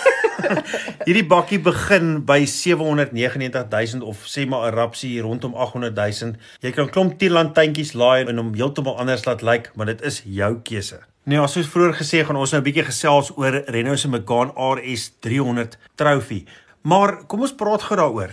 Hierdie 1.07 1.25
bakkie 1.27 1.59
begin 1.63 2.21
by 2.27 2.43
799000 2.49 4.03
of 4.03 4.25
sê 4.29 4.45
maar 4.47 4.71
'n 4.71 4.75
rapsie 4.75 5.21
rondom 5.21 5.53
800000. 5.53 6.37
Jy 6.59 6.71
kan 6.71 6.89
klomp 6.89 7.17
tierlantuintjies 7.19 7.93
laai 7.93 8.25
en 8.27 8.37
hom 8.37 8.53
heeltemal 8.55 8.97
anders 8.99 9.25
laat 9.25 9.41
lyk, 9.41 9.71
maar 9.75 9.85
dit 9.85 10.01
is 10.01 10.21
jou 10.25 10.59
keuse. 10.63 10.99
Nee, 11.23 11.39
as 11.39 11.57
ons 11.57 11.67
vroeër 11.67 11.95
gesê 11.95 12.23
gaan 12.25 12.35
ons 12.35 12.51
nou 12.51 12.61
'n 12.61 12.67
bietjie 12.67 12.85
gesels 12.85 13.31
oor 13.37 13.63
Renault 13.67 13.99
se 13.99 14.07
Megane 14.07 14.51
RS 14.55 15.11
300 15.19 15.77
Trophy. 15.95 16.45
Maar 16.81 17.25
kom 17.27 17.41
ons 17.41 17.55
praat 17.55 17.81
gou 17.81 17.95
daaroor. 17.95 18.31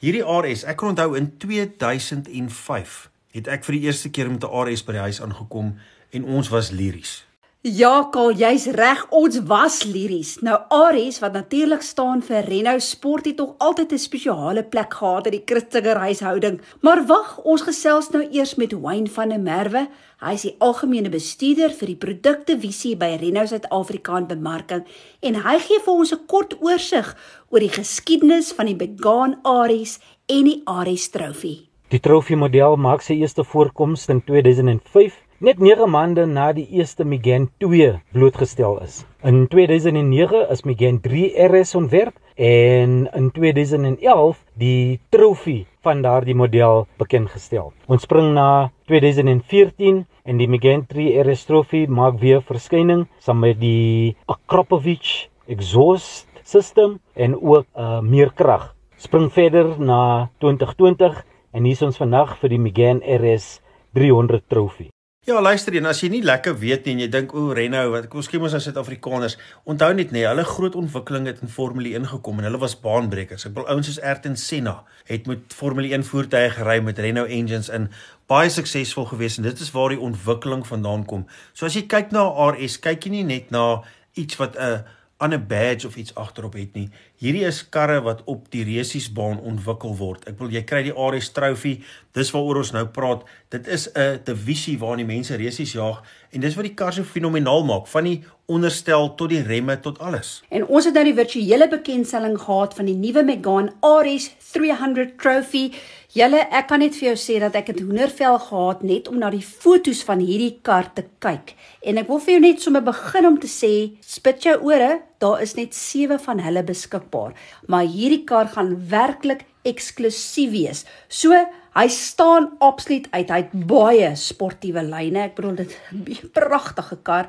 Hierdie 0.00 0.24
RS, 0.24 0.64
ek 0.64 0.76
kan 0.76 0.88
onthou 0.88 1.16
in 1.16 1.36
2005 1.38 3.10
het 3.32 3.48
ek 3.48 3.64
vir 3.64 3.72
die 3.72 3.84
eerste 3.86 4.08
keer 4.08 4.30
met 4.30 4.44
'n 4.44 4.48
RS 4.48 4.84
by 4.84 4.92
die 4.92 5.00
huis 5.00 5.20
aangekom 5.20 5.76
en 6.10 6.24
ons 6.24 6.48
was 6.48 6.70
liries. 6.70 7.29
Ja, 7.60 8.06
Karl, 8.08 8.38
jy's 8.40 8.62
reg. 8.72 9.02
Ons 9.12 9.34
was 9.44 9.82
liries. 9.84 10.38
Nou 10.40 10.54
Aries 10.72 11.18
wat 11.20 11.34
natuurlik 11.36 11.82
staan 11.84 12.22
vir 12.24 12.46
Renault 12.48 12.80
Sport 12.80 13.26
het 13.28 13.36
tog 13.36 13.50
altyd 13.60 13.92
'n 13.92 13.98
spesiale 13.98 14.64
plek 14.64 14.94
gehad 14.94 15.26
in 15.26 15.32
die 15.32 15.42
Christelike 15.44 15.98
huishouding. 15.98 16.60
Maar 16.80 17.06
wag, 17.06 17.38
ons 17.44 17.62
gesels 17.62 18.08
nou 18.10 18.22
eers 18.32 18.54
met 18.54 18.72
Wayne 18.72 19.10
van 19.10 19.28
der 19.28 19.40
Merwe. 19.40 19.88
Hy 20.20 20.32
is 20.32 20.42
die 20.42 20.56
algemene 20.58 21.10
bestuurder 21.10 21.70
vir 21.70 21.86
die 21.86 21.96
produktevisie 21.96 22.96
by 22.96 23.18
Renault 23.20 23.48
Suid-Afrika 23.48 24.16
en 24.16 24.26
bemarking 24.26 24.84
en 25.20 25.34
hy 25.34 25.58
gee 25.58 25.80
vir 25.84 25.94
ons 25.94 26.12
'n 26.12 26.26
kort 26.26 26.56
oorsig 26.62 27.16
oor 27.50 27.60
die 27.60 27.68
geskiedenis 27.68 28.52
van 28.52 28.66
die 28.66 28.76
Megane 28.76 29.38
Aries 29.42 30.00
en 30.28 30.44
die 30.44 30.62
Aries 30.64 31.10
Trophy. 31.10 31.68
Die 31.90 32.00
Trophy 32.00 32.34
model 32.34 32.76
maak 32.76 33.02
sy 33.02 33.20
eerste 33.20 33.44
voorkoms 33.44 34.08
in 34.08 34.22
2005 34.24 35.12
net 35.40 35.56
9 35.56 35.86
maande 35.88 36.26
na 36.28 36.50
die 36.52 36.66
eerste 36.76 37.04
Megane 37.08 37.48
2 37.64 37.94
blootgestel 38.12 38.74
is. 38.84 38.98
In 39.24 39.46
2009 39.48 40.42
is 40.52 40.66
Megane 40.68 41.00
3 41.00 41.30
RS 41.46 41.72
ontwerp 41.78 42.18
en 42.36 43.08
in 43.16 43.30
2011 43.32 44.42
die 44.60 45.00
trofee 45.08 45.64
van 45.80 46.02
daardie 46.04 46.36
model 46.36 46.84
bekend 47.00 47.32
gestel. 47.32 47.72
Ons 47.88 48.04
spring 48.04 48.34
na 48.36 48.68
2014 48.92 50.04
en 50.28 50.42
die 50.42 50.50
Megane 50.58 50.84
3 50.92 51.16
RS 51.24 51.46
trofee 51.48 51.88
maak 51.88 52.20
weer 52.20 52.44
verskyning 52.44 53.06
saam 53.16 53.40
met 53.40 53.56
die 53.64 54.12
Akrapovic 54.28 55.30
exhaust 55.48 56.28
system 56.44 56.98
en 57.16 57.40
ook 57.40 57.64
uh, 57.72 58.04
meer 58.04 58.36
krag. 58.36 58.74
Spring 59.00 59.32
verder 59.32 59.72
na 59.80 60.28
2020 60.44 61.24
en 61.56 61.64
hier 61.64 61.80
is 61.80 61.84
ons 61.88 61.96
vandag 61.96 62.36
vir 62.44 62.58
die 62.58 62.64
Megane 62.68 63.20
RS 63.20 63.54
300 63.96 64.44
trofee. 64.52 64.92
Ja, 65.30 65.38
luister 65.38 65.76
en 65.78 65.86
as 65.86 66.00
jy 66.02 66.08
nie 66.10 66.24
lekker 66.26 66.56
weet 66.58 66.88
nie 66.88 66.96
en 66.96 67.00
jy 67.04 67.06
dink 67.12 67.30
o, 67.38 67.52
Renault, 67.54 67.92
wat 67.92 68.06
kom 68.10 68.22
skien 68.26 68.42
ons 68.42 68.54
as 68.56 68.64
Suid-Afrikaners, 68.66 69.36
onthou 69.70 69.92
net 69.94 70.10
nee, 70.10 70.24
hulle 70.26 70.42
groot 70.48 70.74
ontwikkeling 70.80 71.28
het 71.30 71.38
in 71.44 71.52
Formule 71.54 71.92
1 71.94 72.08
gekom 72.10 72.40
en 72.40 72.48
hulle 72.48 72.58
was 72.58 72.74
baanbrekers. 72.82 73.44
Ek 73.46 73.54
bedoel 73.54 73.68
ouens 73.76 73.86
soos 73.86 74.00
Ayrton 74.02 74.34
Senna 74.40 74.80
het 75.06 75.30
met 75.30 75.54
Formule 75.54 75.92
1 75.94 76.02
voertuie 76.08 76.50
gery 76.56 76.80
met 76.82 76.98
Renault 76.98 77.30
engines 77.30 77.70
in 77.70 77.86
baie 78.32 78.50
suksesvol 78.50 79.06
gewees 79.12 79.38
en 79.38 79.46
dit 79.46 79.62
is 79.62 79.70
waar 79.76 79.94
die 79.94 80.02
ontwikkeling 80.02 80.66
vandaan 80.66 81.06
kom. 81.06 81.28
So 81.54 81.70
as 81.70 81.78
jy 81.78 81.84
kyk 81.86 82.10
na 82.16 82.26
RS, 82.48 82.80
kyk 82.82 83.06
jy 83.06 83.20
nie 83.20 83.28
net 83.28 83.54
na 83.54 83.84
iets 84.18 84.40
wat 84.42 84.58
'n 84.58 84.66
uh, 84.66 84.98
ander 85.20 85.40
badge 85.40 85.86
of 85.86 85.96
iets 86.00 86.14
agterop 86.14 86.56
het 86.56 86.74
nie. 86.74 86.88
Hierdie 87.20 87.44
is 87.48 87.60
karre 87.68 88.00
wat 88.04 88.22
op 88.24 88.48
die 88.52 88.64
resiesbaan 88.64 89.40
ontwikkel 89.44 89.92
word. 89.98 90.24
Ek 90.30 90.38
wil 90.40 90.52
jy 90.52 90.62
kry 90.64 90.82
die 90.86 90.94
Ares 90.96 91.30
Trophy. 91.36 91.76
Dis 92.16 92.32
waaroor 92.34 92.62
ons 92.62 92.72
nou 92.76 92.86
praat. 92.88 93.26
Dit 93.52 93.68
is 93.68 93.88
'n 93.94 94.20
divisie 94.24 94.78
waarin 94.78 95.06
die 95.06 95.14
mense 95.14 95.36
resies 95.36 95.72
jaag 95.72 96.02
en 96.32 96.40
dis 96.40 96.54
wat 96.54 96.64
die 96.64 96.74
kar 96.74 96.92
so 96.92 97.02
fenomenaal 97.02 97.64
maak, 97.64 97.86
van 97.86 98.04
die 98.04 98.24
onderstel 98.50 99.12
tot 99.18 99.30
die 99.32 99.42
remme 99.46 99.76
tot 99.80 100.00
alles. 100.02 100.40
En 100.50 100.66
ons 100.66 100.86
het 100.88 100.96
nou 100.96 101.04
die 101.06 101.16
virtuele 101.16 101.68
bekendstelling 101.70 102.36
gehad 102.40 102.74
van 102.78 102.88
die 102.90 102.96
nuwe 102.98 103.22
Megane 103.26 103.74
Ares 103.86 104.30
300 104.52 105.16
Trophy. 105.20 105.70
Julle, 106.10 106.40
ek 106.50 106.66
kan 106.72 106.82
net 106.82 106.96
vir 106.98 107.12
jou 107.12 107.18
sê 107.22 107.36
dat 107.42 107.54
ek 107.60 107.70
het 107.70 107.84
hoendervel 107.84 108.40
gehad 108.48 108.82
net 108.82 109.06
om 109.12 109.20
na 109.22 109.30
die 109.30 109.44
fotos 109.44 110.02
van 110.08 110.22
hierdie 110.24 110.56
kar 110.66 110.88
te 110.96 111.04
kyk. 111.22 111.54
En 111.86 112.02
ek 112.02 112.10
wil 112.10 112.18
vir 112.24 112.34
jou 112.34 112.42
net 112.48 112.64
sommer 112.64 112.82
begin 112.82 113.30
om 113.30 113.38
te 113.38 113.50
sê, 113.50 113.72
spit 114.02 114.48
jou 114.48 114.56
ore, 114.72 114.96
daar 115.22 115.44
is 115.44 115.54
net 115.54 115.76
7 115.76 116.18
van 116.26 116.42
hulle 116.42 116.64
beskikbaar, 116.66 117.38
maar 117.70 117.86
hierdie 117.86 118.24
kar 118.26 118.50
gaan 118.50 118.74
werklik 118.90 119.46
eksklusief 119.68 120.50
wees. 120.56 120.84
So, 121.08 121.36
Hy 121.70 121.86
staan 121.94 122.48
absoluut 122.58 123.04
uit. 123.12 123.28
Hy 123.30 123.36
het 123.44 123.52
baie 123.70 124.08
sportiewe 124.18 124.82
lyne. 124.82 125.28
Ek 125.28 125.36
bedoel 125.36 125.60
dit 125.62 125.76
'n 125.94 126.30
pragtige 126.34 126.98
kar 127.06 127.28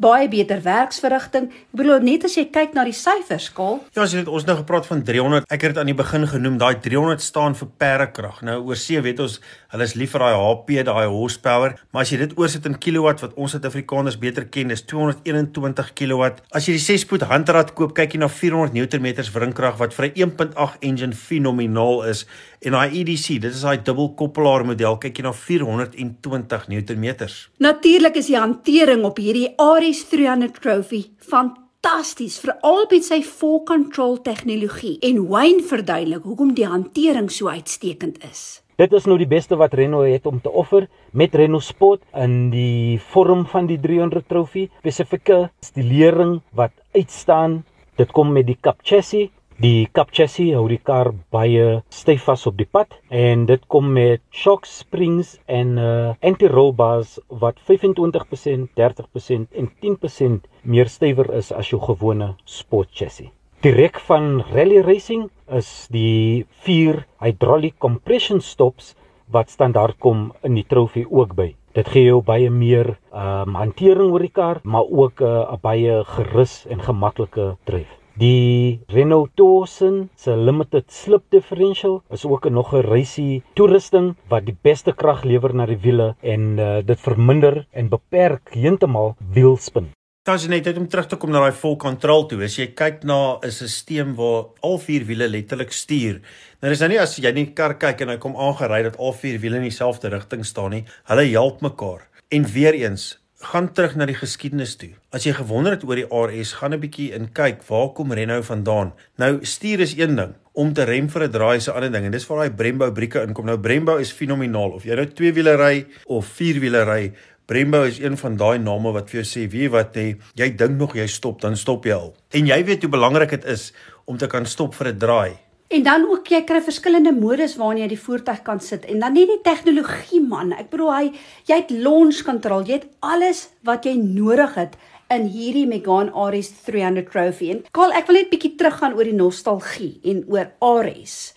baie 0.00 0.28
beter 0.28 0.60
werksverrigting. 0.64 1.46
Ek 1.52 1.78
bedoel 1.78 2.02
net 2.04 2.24
as 2.26 2.34
jy 2.36 2.44
kyk 2.52 2.74
na 2.74 2.84
die 2.86 2.94
syfers, 2.96 3.48
skaal. 3.50 3.78
Ja, 3.94 4.02
as 4.04 4.14
jy 4.14 4.24
het 4.24 4.30
ons 4.30 4.46
nou 4.48 4.56
gepraat 4.58 4.88
van 4.88 5.04
300. 5.06 5.46
Ek 5.52 5.62
het 5.62 5.74
dit 5.74 5.80
aan 5.80 5.90
die 5.90 5.96
begin 5.96 6.26
genoem, 6.28 6.58
daai 6.58 6.80
300 6.82 7.22
staan 7.22 7.54
vir 7.58 7.70
perdekrag. 7.78 8.40
Nou 8.46 8.58
oor 8.66 8.80
see 8.80 9.00
weet 9.04 9.22
ons, 9.22 9.38
hulle 9.74 9.86
is 9.86 9.94
lief 9.98 10.14
vir 10.16 10.24
daai 10.26 10.34
HP, 10.34 10.74
daai 10.88 11.06
horsepower, 11.06 11.76
maar 11.94 12.02
as 12.02 12.12
jy 12.12 12.20
dit 12.24 12.34
oorsit 12.38 12.66
in 12.66 12.78
kilowatt 12.78 13.22
wat 13.22 13.36
ons 13.38 13.54
Suid-Afrikaners 13.54 14.18
beter 14.18 14.48
ken, 14.50 14.72
is 14.74 14.82
221 14.90 15.92
kilowatt. 15.94 16.42
As 16.50 16.66
jy 16.66 16.74
die 16.74 16.82
6-spoed 16.82 17.28
handrad 17.30 17.74
koop, 17.78 17.94
kyk 17.94 18.16
jy 18.16 18.24
na 18.24 18.30
400 18.32 18.74
Nm 18.74 19.06
wrinkrag 19.34 19.78
wat 19.78 19.94
vir 19.94 20.10
'n 20.10 20.34
1.8 20.34 20.82
engine 20.82 21.14
fenomenaal 21.14 22.02
is. 22.10 22.26
En 22.64 22.72
daai 22.72 22.94
EDC, 22.96 23.42
dit 23.44 23.52
is 23.52 23.60
daai 23.60 23.82
dubbelkoppelaar 23.84 24.62
model, 24.64 24.94
kyk 24.96 25.18
jy 25.20 25.24
na 25.26 25.34
420 25.36 26.62
Nm. 26.72 27.26
Natuurlik 27.60 28.16
is 28.16 28.30
die 28.30 28.38
hantering 28.38 29.04
op 29.04 29.20
hierdie 29.20 29.50
Aries 29.60 30.00
300 30.08 30.62
Trophy 30.64 31.02
fantasties, 31.20 32.38
veral 32.40 32.86
met 32.88 33.04
sy 33.04 33.20
full 33.20 33.60
control 33.68 34.16
tegnologie. 34.24 34.94
En 35.04 35.26
Wayne 35.28 35.60
verduidelik 35.68 36.24
hoekom 36.24 36.54
die 36.56 36.64
hantering 36.64 37.28
so 37.28 37.52
uitstekend 37.52 38.24
is. 38.24 38.62
Dit 38.80 38.96
is 38.96 39.04
nou 39.04 39.20
die 39.20 39.28
beste 39.28 39.60
wat 39.60 39.76
Renault 39.76 40.08
het 40.08 40.24
om 40.26 40.40
te 40.40 40.48
offer 40.48 40.88
met 41.12 41.36
Renault 41.36 41.68
Sport 41.68 42.00
in 42.16 42.48
die 42.50 42.96
vorm 43.12 43.44
van 43.52 43.68
die 43.68 43.76
300 43.78 44.24
Trophy, 44.32 44.70
spesifieke 44.80 45.50
stilering 45.60 46.38
wat 46.56 46.72
uitstaan. 46.96 47.60
Dit 48.00 48.10
kom 48.16 48.32
met 48.32 48.48
die 48.48 48.56
Cup 48.56 48.80
chassis 48.82 49.28
Die 49.62 49.86
Cup 49.94 50.10
chassis 50.10 50.50
hou 50.58 50.64
die 50.66 50.80
kar 50.82 51.12
baie 51.30 51.82
styf 51.94 52.24
vas 52.26 52.42
op 52.50 52.56
die 52.58 52.66
pad 52.66 52.96
en 53.14 53.44
dit 53.46 53.62
kom 53.70 53.92
met 53.94 54.22
shock 54.34 54.66
springs 54.66 55.36
en 55.46 55.78
uh, 55.78 56.16
anti-roll 56.26 56.72
bars 56.74 57.20
wat 57.28 57.62
25%, 57.70 58.66
30% 58.74 59.54
en 59.54 59.70
10% 59.86 60.50
meer 60.66 60.90
stywer 60.90 61.30
is 61.38 61.52
as 61.54 61.70
jou 61.70 61.78
gewone 61.86 62.32
sport 62.44 62.90
chassis. 62.90 63.30
Direk 63.62 64.02
van 64.10 64.42
rally 64.50 64.82
racing 64.82 65.30
is 65.46 65.86
die 65.94 66.44
4 66.66 67.04
hydraulic 67.22 67.78
compression 67.78 68.42
stops 68.42 68.96
wat 69.30 69.54
standaard 69.54 70.00
kom 70.02 70.32
in 70.42 70.58
die 70.58 70.66
trofee 70.66 71.06
ook 71.06 71.38
by. 71.38 71.52
Dit 71.78 71.94
gee 71.94 72.08
jou 72.10 72.24
baie 72.26 72.50
meer 72.50 72.96
um, 73.14 73.54
hantering 73.54 74.10
oor 74.10 74.26
die 74.26 74.34
kar, 74.34 74.60
maar 74.64 74.90
ook 74.90 75.22
uh, 75.22 75.46
'n 75.54 75.62
baie 75.62 76.02
gerus 76.04 76.64
en 76.66 76.82
gemaklike 76.82 77.54
dryf. 77.64 78.00
Die 78.14 78.78
Renault 78.86 79.32
Tucson 79.34 80.08
se 80.14 80.36
limited 80.36 80.86
slip 80.86 81.24
differential 81.34 81.96
is 82.14 82.24
ook 82.24 82.46
'n 82.46 82.52
nog 82.52 82.72
'n 82.72 82.86
racy 82.86 83.42
toerusting 83.54 84.14
wat 84.28 84.46
die 84.46 84.56
beste 84.62 84.92
krag 84.92 85.24
lewer 85.24 85.54
na 85.54 85.66
die 85.66 85.78
wiele 85.78 86.14
en 86.20 86.58
uh, 86.58 86.78
dit 86.86 87.00
verminder 87.00 87.66
en 87.72 87.88
beperk 87.88 88.54
heeltemal 88.54 89.16
wielspin. 89.32 89.90
Dan 90.22 90.34
is 90.34 90.46
net 90.46 90.76
om 90.76 90.88
terug 90.88 91.06
te 91.06 91.16
kom 91.16 91.30
na 91.30 91.40
daai 91.40 91.52
full 91.52 91.76
control 91.76 92.26
toe. 92.26 92.44
As 92.44 92.56
jy 92.56 92.66
kyk 92.66 93.02
na 93.02 93.38
'n 93.42 93.50
stelsel 93.50 94.14
waar 94.14 94.44
al 94.60 94.78
vier 94.78 95.04
wiele 95.04 95.28
letterlik 95.28 95.72
stuur. 95.72 96.20
Nou 96.60 96.70
dis 96.70 96.80
nou 96.80 96.88
nie 96.88 97.00
as 97.00 97.16
jy 97.16 97.32
net 97.32 97.54
kar 97.54 97.74
kyk 97.74 98.00
en 98.00 98.08
hy 98.08 98.16
kom 98.16 98.36
aangery 98.36 98.82
dat 98.82 98.96
al 98.96 99.12
vier 99.12 99.40
wiele 99.40 99.56
in 99.56 99.62
dieselfde 99.62 100.08
rigting 100.08 100.44
staan 100.44 100.70
nie. 100.70 100.84
Hulle 101.04 101.26
help 101.32 101.60
mekaar. 101.60 102.08
En 102.30 102.44
weer 102.44 102.74
eens, 102.74 103.23
gaan 103.46 103.72
terug 103.72 103.96
na 103.96 104.06
die 104.06 104.16
geskiedenis 104.18 104.76
toe. 104.76 104.90
As 105.12 105.24
jy 105.24 105.32
gewonder 105.32 105.72
het 105.76 105.84
oor 105.84 105.96
die 105.96 106.08
RS, 106.08 106.52
gaan 106.60 106.74
'n 106.74 106.80
bietjie 106.80 107.12
in 107.12 107.32
kyk 107.32 107.62
waar 107.68 107.92
kom 107.92 108.12
Renault 108.12 108.46
vandaan. 108.46 108.92
Nou 109.16 109.38
stuur 109.42 109.80
is 109.80 109.96
een 109.96 110.16
ding, 110.16 110.34
om 110.52 110.72
te 110.72 110.84
rem 110.84 111.08
vir 111.08 111.22
'n 111.24 111.30
draai 111.30 111.56
is 111.56 111.68
'n 111.68 111.74
ander 111.74 111.92
ding 111.92 112.04
en 112.04 112.12
dis 112.12 112.26
waar 112.26 112.38
daai 112.38 112.56
Brembo 112.56 112.90
brieke 112.92 113.22
inkom. 113.22 113.46
Nou 113.46 113.58
Brembo 113.58 113.96
is 113.96 114.12
fenomenaal 114.12 114.70
of 114.70 114.84
jy 114.84 114.94
nou 114.94 115.06
twee 115.06 115.32
wiele 115.32 115.56
ry 115.56 115.86
of 116.06 116.26
vier 116.26 116.60
wiele 116.60 116.84
ry. 116.84 117.12
Brembo 117.46 117.82
is 117.82 117.98
een 117.98 118.16
van 118.16 118.36
daai 118.36 118.58
name 118.58 118.92
wat 118.92 119.10
vir 119.10 119.22
jou 119.22 119.26
sê, 119.28 119.50
weet 119.50 119.70
wat 119.70 119.94
jy, 119.94 120.16
jy 120.34 120.56
dink 120.56 120.78
nog 120.78 120.94
jy 120.94 121.06
stop, 121.06 121.40
dan 121.40 121.56
stop 121.56 121.84
jy 121.84 121.92
al. 121.92 122.14
En 122.30 122.46
jy 122.46 122.64
weet 122.64 122.82
hoe 122.82 122.90
belangrik 122.90 123.30
dit 123.30 123.44
is 123.44 123.72
om 124.04 124.16
te 124.16 124.26
kan 124.26 124.46
stop 124.46 124.74
vir 124.74 124.88
'n 124.88 124.98
draai. 124.98 125.43
En 125.72 125.82
dan 125.82 126.04
ook 126.10 126.28
jy 126.28 126.42
kry 126.44 126.60
verskillende 126.62 127.12
modus 127.16 127.56
waarin 127.56 127.80
jy 127.82 127.86
die 127.94 128.00
voertuig 128.00 128.42
kan 128.44 128.60
sit 128.60 128.84
en 128.84 129.00
dan 129.00 129.16
net 129.16 129.30
die 129.32 129.40
tegnologie 129.46 130.20
man. 130.20 130.52
Ek 130.52 130.68
bedoel 130.72 130.92
hy 130.92 131.06
jy 131.48 131.60
het 131.62 131.72
launch 131.72 132.20
control, 132.26 132.66
jy 132.68 132.82
het 132.82 132.90
alles 133.00 133.48
wat 133.64 133.88
jy 133.88 133.96
nodig 133.96 134.58
het 134.60 134.76
in 135.12 135.26
hierdie 135.32 135.66
Megane 135.68 136.12
Ares 136.12 136.50
300 136.66 137.08
Trophy. 137.10 137.50
En 137.54 137.64
Karl, 137.72 137.94
ek 137.96 138.08
wil 138.08 138.20
net 138.20 138.30
bietjie 138.32 138.54
teruggaan 138.60 138.96
oor 138.98 139.08
die 139.08 139.16
nostalgie 139.16 139.94
en 140.12 140.22
oor 140.32 140.52
Ares. 140.64 141.34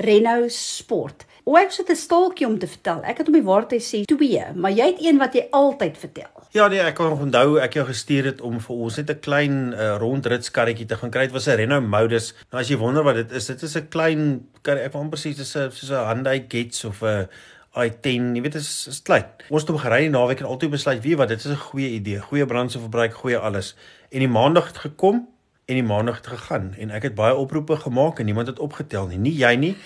Renault 0.00 0.52
Sport. 0.52 1.26
O, 1.44 1.56
ek 1.56 1.72
het 1.72 1.90
'n 1.90 1.96
staaltjie 1.96 2.46
om 2.46 2.58
te 2.58 2.66
vertel. 2.66 3.02
Ek 3.02 3.18
het 3.18 3.26
hom 3.26 3.34
die 3.34 3.42
waarheid 3.42 3.82
sê 3.82 4.04
2, 4.04 4.52
maar 4.54 4.70
jy 4.70 4.86
het 4.86 5.00
een 5.00 5.18
wat 5.18 5.34
jy 5.34 5.46
altyd 5.50 5.98
vertel. 5.98 6.32
Ja 6.52 6.68
nee, 6.68 6.80
ek 6.80 6.94
kan 6.94 7.12
onthou 7.12 7.58
ek 7.58 7.74
jou 7.74 7.86
gestuur 7.86 8.24
het 8.24 8.40
om 8.40 8.60
vir 8.60 8.76
ons 8.76 8.96
net 8.96 9.10
'n 9.10 9.20
klein 9.20 9.72
uh, 9.72 9.96
rondritskarretjie 9.98 10.86
te 10.86 10.96
gaan 10.96 11.10
kry. 11.10 11.20
Dit 11.20 11.32
was 11.32 11.46
'n 11.46 11.56
Renault 11.56 11.86
Modus. 11.86 12.34
Nou 12.50 12.60
as 12.60 12.68
jy 12.68 12.76
wonder 12.76 13.02
wat 13.02 13.14
dit 13.14 13.32
is, 13.32 13.46
dit 13.46 13.62
is 13.62 13.76
'n 13.76 13.88
klein 13.88 14.48
kar 14.62 14.76
ek 14.76 14.92
wil 14.92 15.02
amper 15.02 15.18
sê 15.18 15.30
dit 15.30 15.38
is 15.38 15.56
'n 15.56 15.70
soos 15.70 15.90
'n 15.90 16.06
Hyundai 16.06 16.44
Getz 16.48 16.84
of 16.84 17.02
'n 17.02 17.28
i10. 17.74 18.34
Jy 18.34 18.42
weet 18.42 18.52
dit 18.52 18.62
is, 18.62 18.86
is 18.90 19.02
klein. 19.02 19.24
Ons 19.48 19.62
het 19.62 19.70
hom 19.70 19.78
gery 19.78 20.00
die 20.00 20.10
naweek 20.10 20.40
en 20.42 20.46
altyd 20.46 20.70
besluit, 20.70 21.02
wie 21.02 21.16
wat, 21.16 21.28
dit 21.28 21.38
is 21.38 21.50
'n 21.50 21.56
goeie 21.70 21.88
idee. 21.88 22.18
Goeie 22.18 22.46
brandstofverbruik, 22.46 23.14
goeie 23.14 23.38
alles. 23.38 23.76
En 24.10 24.18
die 24.18 24.28
maandag 24.28 24.66
het 24.66 24.78
gekom 24.78 25.28
en 25.66 25.74
die 25.74 25.86
maandag 25.86 26.16
het 26.16 26.26
gegaan 26.26 26.74
en 26.78 26.90
ek 26.90 27.02
het 27.02 27.14
baie 27.14 27.34
oproepe 27.34 27.76
gemaak 27.76 28.18
en 28.18 28.24
niemand 28.24 28.46
het 28.46 28.58
opgetel 28.58 29.06
nie. 29.06 29.18
Nie 29.18 29.36
jy 29.38 29.54
nie, 29.54 29.76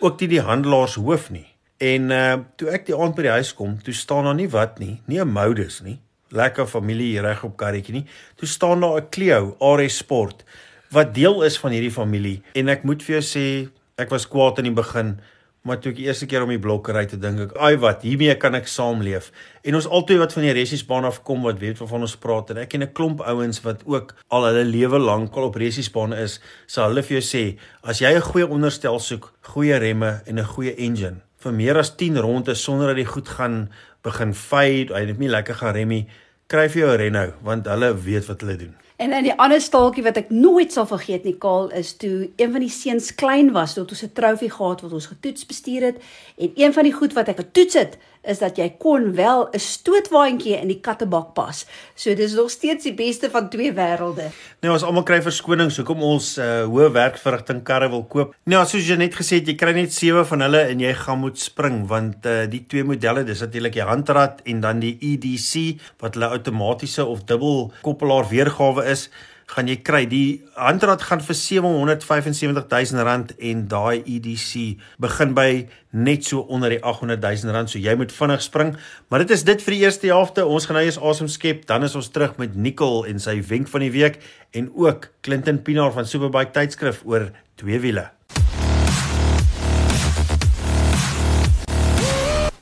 ook 0.00 0.20
nie 0.20 0.28
die 0.28 0.40
handelaars 0.40 0.94
hoof 0.94 1.30
nie. 1.30 1.46
En 1.78 2.10
uh 2.10 2.38
toe 2.56 2.70
ek 2.70 2.86
die 2.86 2.96
aand 2.96 3.14
by 3.14 3.22
die 3.22 3.36
huis 3.36 3.54
kom, 3.54 3.78
toe 3.82 3.94
staan 3.94 4.24
daar 4.24 4.34
nie 4.34 4.48
wat 4.48 4.78
nie, 4.78 5.00
nie 5.06 5.20
'n 5.20 5.28
modus 5.28 5.82
nie 5.82 5.98
lekker 6.34 6.66
familie 6.66 7.20
reg 7.22 7.44
op 7.44 7.56
karretjie 7.56 7.94
nie. 7.94 8.06
Toe 8.36 8.48
staan 8.48 8.80
daar 8.80 9.00
'n 9.00 9.08
Clio 9.10 9.56
RS 9.58 9.96
Sport 9.96 10.44
wat 10.90 11.14
deel 11.14 11.42
is 11.42 11.58
van 11.58 11.72
hierdie 11.72 11.90
familie 11.90 12.42
en 12.54 12.68
ek 12.68 12.82
moet 12.82 13.02
vir 13.02 13.20
jou 13.20 13.24
sê 13.24 13.70
ek 13.98 14.10
was 14.10 14.28
kwaad 14.28 14.58
in 14.58 14.64
die 14.64 14.82
begin 14.82 15.18
maar 15.64 15.78
toe 15.80 15.94
ek 15.94 15.96
die 15.96 16.06
eerste 16.08 16.26
keer 16.28 16.44
om 16.44 16.50
die 16.52 16.60
blok 16.60 16.90
ry 16.92 17.06
te 17.08 17.16
dink 17.16 17.40
ek 17.40 17.54
ai 17.56 17.74
wat 17.80 18.02
hiermee 18.04 18.34
kan 18.40 18.54
ek 18.58 18.68
saamleef 18.68 19.30
en 19.64 19.78
ons 19.78 19.88
altyd 19.98 20.20
wat 20.20 20.34
van 20.36 20.44
die 20.44 20.56
resiesbaan 20.58 21.08
af 21.08 21.22
kom 21.24 21.46
wat 21.48 21.62
weet 21.62 21.80
waarvan 21.80 22.04
ons 22.04 22.16
praat 22.20 22.52
en 22.52 22.60
ek 22.64 22.74
en 22.76 22.84
'n 22.84 22.92
klomp 22.92 23.24
ouens 23.24 23.62
wat 23.64 23.80
ook 23.86 24.14
al 24.28 24.44
hulle 24.48 24.64
lewe 24.64 24.98
lank 24.98 25.36
al 25.36 25.48
op 25.48 25.56
resiesbane 25.56 26.20
is 26.20 26.40
sal 26.66 26.92
hulle 26.92 27.02
vir 27.02 27.20
jou 27.20 27.24
sê 27.24 27.44
as 27.82 28.00
jy 28.04 28.12
'n 28.12 28.28
goeie 28.30 28.46
onderstel 28.46 29.00
soek 29.00 29.32
goeie 29.54 29.78
remme 29.78 30.20
en 30.26 30.38
'n 30.38 30.52
goeie 30.54 30.76
engine 30.76 31.22
vir 31.38 31.52
meer 31.52 31.78
as 31.78 31.96
10 31.96 32.20
ronde 32.20 32.54
sonder 32.54 32.88
dat 32.88 32.96
die 32.96 33.12
goed 33.14 33.28
gaan 33.28 33.70
begin 34.02 34.34
fade 34.34 34.92
hy 34.92 35.06
het 35.06 35.18
nie 35.18 35.32
lekker 35.32 35.54
gaan 35.54 35.74
remmie 35.74 36.06
kry 36.46 36.68
vir 36.68 36.80
jou 36.82 36.90
'n 36.92 37.00
Renault 37.00 37.34
want 37.42 37.66
hulle 37.66 37.94
weet 37.96 38.26
wat 38.26 38.40
hulle 38.40 38.56
doen. 38.56 38.83
En 38.96 39.10
dan 39.10 39.22
die 39.26 39.34
ander 39.34 39.60
staaltjie 39.60 40.04
wat 40.06 40.18
ek 40.20 40.28
nooit 40.30 40.72
sal 40.72 40.86
vergeet 40.86 41.24
nie, 41.26 41.34
Kaal, 41.42 41.66
is 41.74 41.96
toe 41.98 42.28
een 42.36 42.52
van 42.54 42.62
die 42.62 42.70
seuns 42.70 43.10
klein 43.18 43.50
was, 43.52 43.74
toe 43.74 43.82
ons 43.88 44.02
'n 44.06 44.12
trofee 44.14 44.50
gehad 44.50 44.80
wat 44.86 44.92
ons 44.92 45.10
getoets 45.10 45.46
bestuur 45.46 45.82
het. 45.82 45.96
En 46.38 46.52
een 46.54 46.72
van 46.72 46.82
die 46.82 46.92
goed 46.92 47.12
wat 47.12 47.28
ek 47.28 47.36
getoets 47.36 47.74
het, 47.74 47.98
is 48.26 48.40
dat 48.40 48.58
jy 48.58 48.68
kon 48.78 49.12
wel 49.14 49.48
'n 49.52 49.58
stootwaandjie 49.58 50.56
in 50.60 50.68
die 50.68 50.80
kattebak 50.80 51.34
pas. 51.34 51.66
So 51.94 52.14
dis 52.14 52.34
nog 52.34 52.50
steeds 52.50 52.84
die 52.84 52.94
beste 52.94 53.30
van 53.30 53.48
twee 53.50 53.72
wêrelde. 53.72 54.32
Nou 54.60 54.72
ons 54.72 54.82
almal 54.82 55.02
kry 55.02 55.22
verskonings 55.22 55.76
hoekom 55.76 56.02
ons 56.02 56.38
uh, 56.38 56.64
hoë 56.64 56.90
werkverrigting 56.92 57.62
karre 57.62 57.88
wil 57.88 58.04
koop. 58.04 58.34
Nou 58.44 58.64
soos 58.66 58.88
jy 58.88 58.96
net 58.96 59.14
gesê 59.14 59.40
het, 59.40 59.46
jy 59.46 59.54
kry 59.54 59.72
net 59.72 59.92
sewe 59.92 60.24
van 60.24 60.40
hulle 60.40 60.60
en 60.68 60.80
jy 60.80 60.94
gaan 60.94 61.18
moet 61.18 61.38
spring 61.38 61.86
want 61.88 62.26
uh, 62.26 62.46
die 62.46 62.64
twee 62.66 62.84
modelle, 62.84 63.24
dis 63.24 63.40
natuurlik 63.40 63.72
die 63.72 63.82
handrat 63.82 64.40
en 64.44 64.60
dan 64.60 64.80
die 64.80 64.96
EDC 65.00 65.80
wat 66.00 66.14
hulle 66.14 66.32
outomatiese 66.32 67.04
of 67.04 67.24
dubbel 67.24 67.72
koppelaar 67.82 68.28
weergawe 68.28 68.84
is 68.90 69.10
gaan 69.52 69.68
jy 69.68 69.76
kry. 69.84 70.02
Die 70.08 70.42
handrat 70.56 71.04
gaan 71.08 71.22
vir 71.24 71.36
775000 71.38 73.04
rand 73.06 73.34
en 73.38 73.66
daai 73.68 74.02
EDC 74.02 74.80
begin 75.02 75.34
by 75.36 75.48
net 75.94 76.26
so 76.26 76.46
onder 76.50 76.74
die 76.74 76.80
800000 76.82 77.54
rand. 77.54 77.70
So 77.70 77.82
jy 77.82 77.94
moet 77.98 78.14
vinnig 78.14 78.42
spring. 78.42 78.74
Maar 79.08 79.26
dit 79.26 79.36
is 79.36 79.44
dit 79.44 79.62
vir 79.62 79.76
die 79.76 79.82
eerste 79.84 80.10
helfte. 80.10 80.46
Ons 80.46 80.66
gaan 80.68 80.80
nou 80.80 80.86
eers 80.86 81.00
asem 81.00 81.30
skep. 81.30 81.66
Dan 81.70 81.86
is 81.86 81.94
ons 81.94 82.10
terug 82.14 82.38
met 82.42 82.56
Nicole 82.56 83.08
en 83.10 83.22
sy 83.22 83.38
wenk 83.48 83.70
van 83.72 83.86
die 83.86 83.92
week 83.94 84.20
en 84.54 84.70
ook 84.74 85.10
Clinton 85.26 85.62
Pinaar 85.62 85.94
van 85.94 86.06
Superbike 86.08 86.54
tydskrif 86.56 87.02
oor 87.04 87.30
twee 87.60 87.80
wiele 87.82 88.10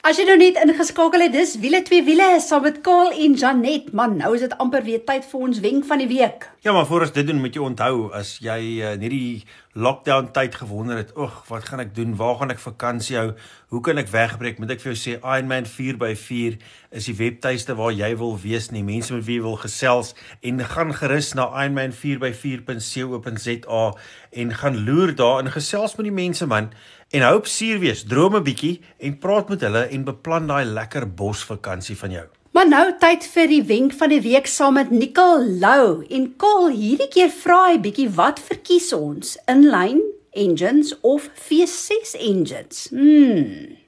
As 0.02 0.18
jy 0.18 0.25
nou 0.26 0.35
net 0.35 0.56
ingeskakel 0.59 1.23
het, 1.23 1.30
dis 1.30 1.52
wiele 1.62 1.78
twee 1.87 2.02
wiele 2.02 2.25
saam 2.42 2.64
met 2.66 2.80
Kaal 2.82 3.12
en 3.14 3.37
Janet. 3.38 3.92
Man, 3.94 4.16
nou 4.18 4.32
is 4.35 4.42
dit 4.42 4.56
amper 4.59 4.82
weer 4.82 5.04
tyd 5.06 5.23
vir 5.30 5.44
ons 5.47 5.61
wenk 5.62 5.85
van 5.87 6.02
die 6.02 6.09
week. 6.11 6.49
Ja, 6.66 6.73
maar 6.75 6.88
voor 6.88 7.06
ons 7.06 7.12
dit 7.14 7.28
doen, 7.28 7.38
moet 7.38 7.54
jy 7.54 7.62
onthou 7.62 8.09
as 8.18 8.32
jy 8.42 8.56
uh, 8.82 8.97
nie 8.99 9.12
die 9.12 9.28
lockdown 9.73 10.31
tyd 10.33 10.55
gewonder 10.55 10.97
het, 10.97 11.14
"Ag, 11.14 11.45
wat 11.49 11.64
gaan 11.64 11.81
ek 11.81 11.95
doen? 11.95 12.17
Waar 12.17 12.37
gaan 12.37 12.50
ek 12.50 12.59
vakansie 12.59 13.17
hou? 13.17 13.33
Hoe 13.69 13.81
kan 13.81 13.99
ek 13.99 14.09
wegbreek?" 14.09 14.59
Moet 14.59 14.71
ek 14.71 14.81
vir 14.81 14.93
jou 14.93 15.00
sê 15.00 15.19
Ironman 15.21 15.67
4x4 15.67 16.57
is 16.91 17.05
die 17.05 17.17
webtuiste 17.17 17.75
waar 17.75 17.93
jy 17.93 18.17
wil 18.17 18.41
wees, 18.41 18.71
nie 18.71 18.83
mense 18.83 19.14
met 19.14 19.25
wie 19.25 19.37
jy 19.37 19.43
wil 19.43 19.57
gesels 19.57 20.14
en 20.43 20.64
gaan 20.64 20.95
gerus 20.95 21.35
na 21.35 21.67
ironman4x4.co.za 21.67 23.95
en 24.33 24.55
gaan 24.55 24.85
loer 24.85 25.14
daar 25.14 25.38
en 25.38 25.50
gesels 25.50 25.97
met 25.97 26.05
die 26.05 26.12
mense 26.12 26.47
man 26.47 26.71
En 27.12 27.21
hou 27.21 27.35
op 27.37 27.47
suur 27.47 27.81
wees, 27.83 28.07
droom 28.09 28.37
'n 28.37 28.47
bietjie 28.49 28.81
en 28.99 29.19
praat 29.19 29.49
met 29.49 29.61
hulle 29.61 29.85
en 29.85 30.05
beplan 30.05 30.47
daai 30.47 30.64
lekker 30.64 31.14
bosvakansie 31.14 31.97
van 31.97 32.11
jou. 32.11 32.26
Maar 32.52 32.68
nou 32.68 32.87
tyd 33.00 33.25
vir 33.32 33.47
die 33.49 33.62
wenk 33.64 33.94
van 33.97 34.11
die 34.12 34.21
week 34.21 34.49
saam 34.50 34.75
met 34.76 34.90
Nicole 34.92 35.54
Lou. 35.61 36.02
En 36.12 36.26
Kol, 36.37 36.66
hierdie 36.68 37.09
keer 37.09 37.30
vra 37.32 37.62
hy 37.71 37.78
bietjie 37.80 38.11
wat 38.12 38.42
verkies 38.44 38.90
ons? 38.92 39.38
Inline 39.49 40.02
engines 40.37 40.92
of 41.00 41.30
V6 41.47 42.12
engines? 42.21 42.90
Hmm. 42.92 43.78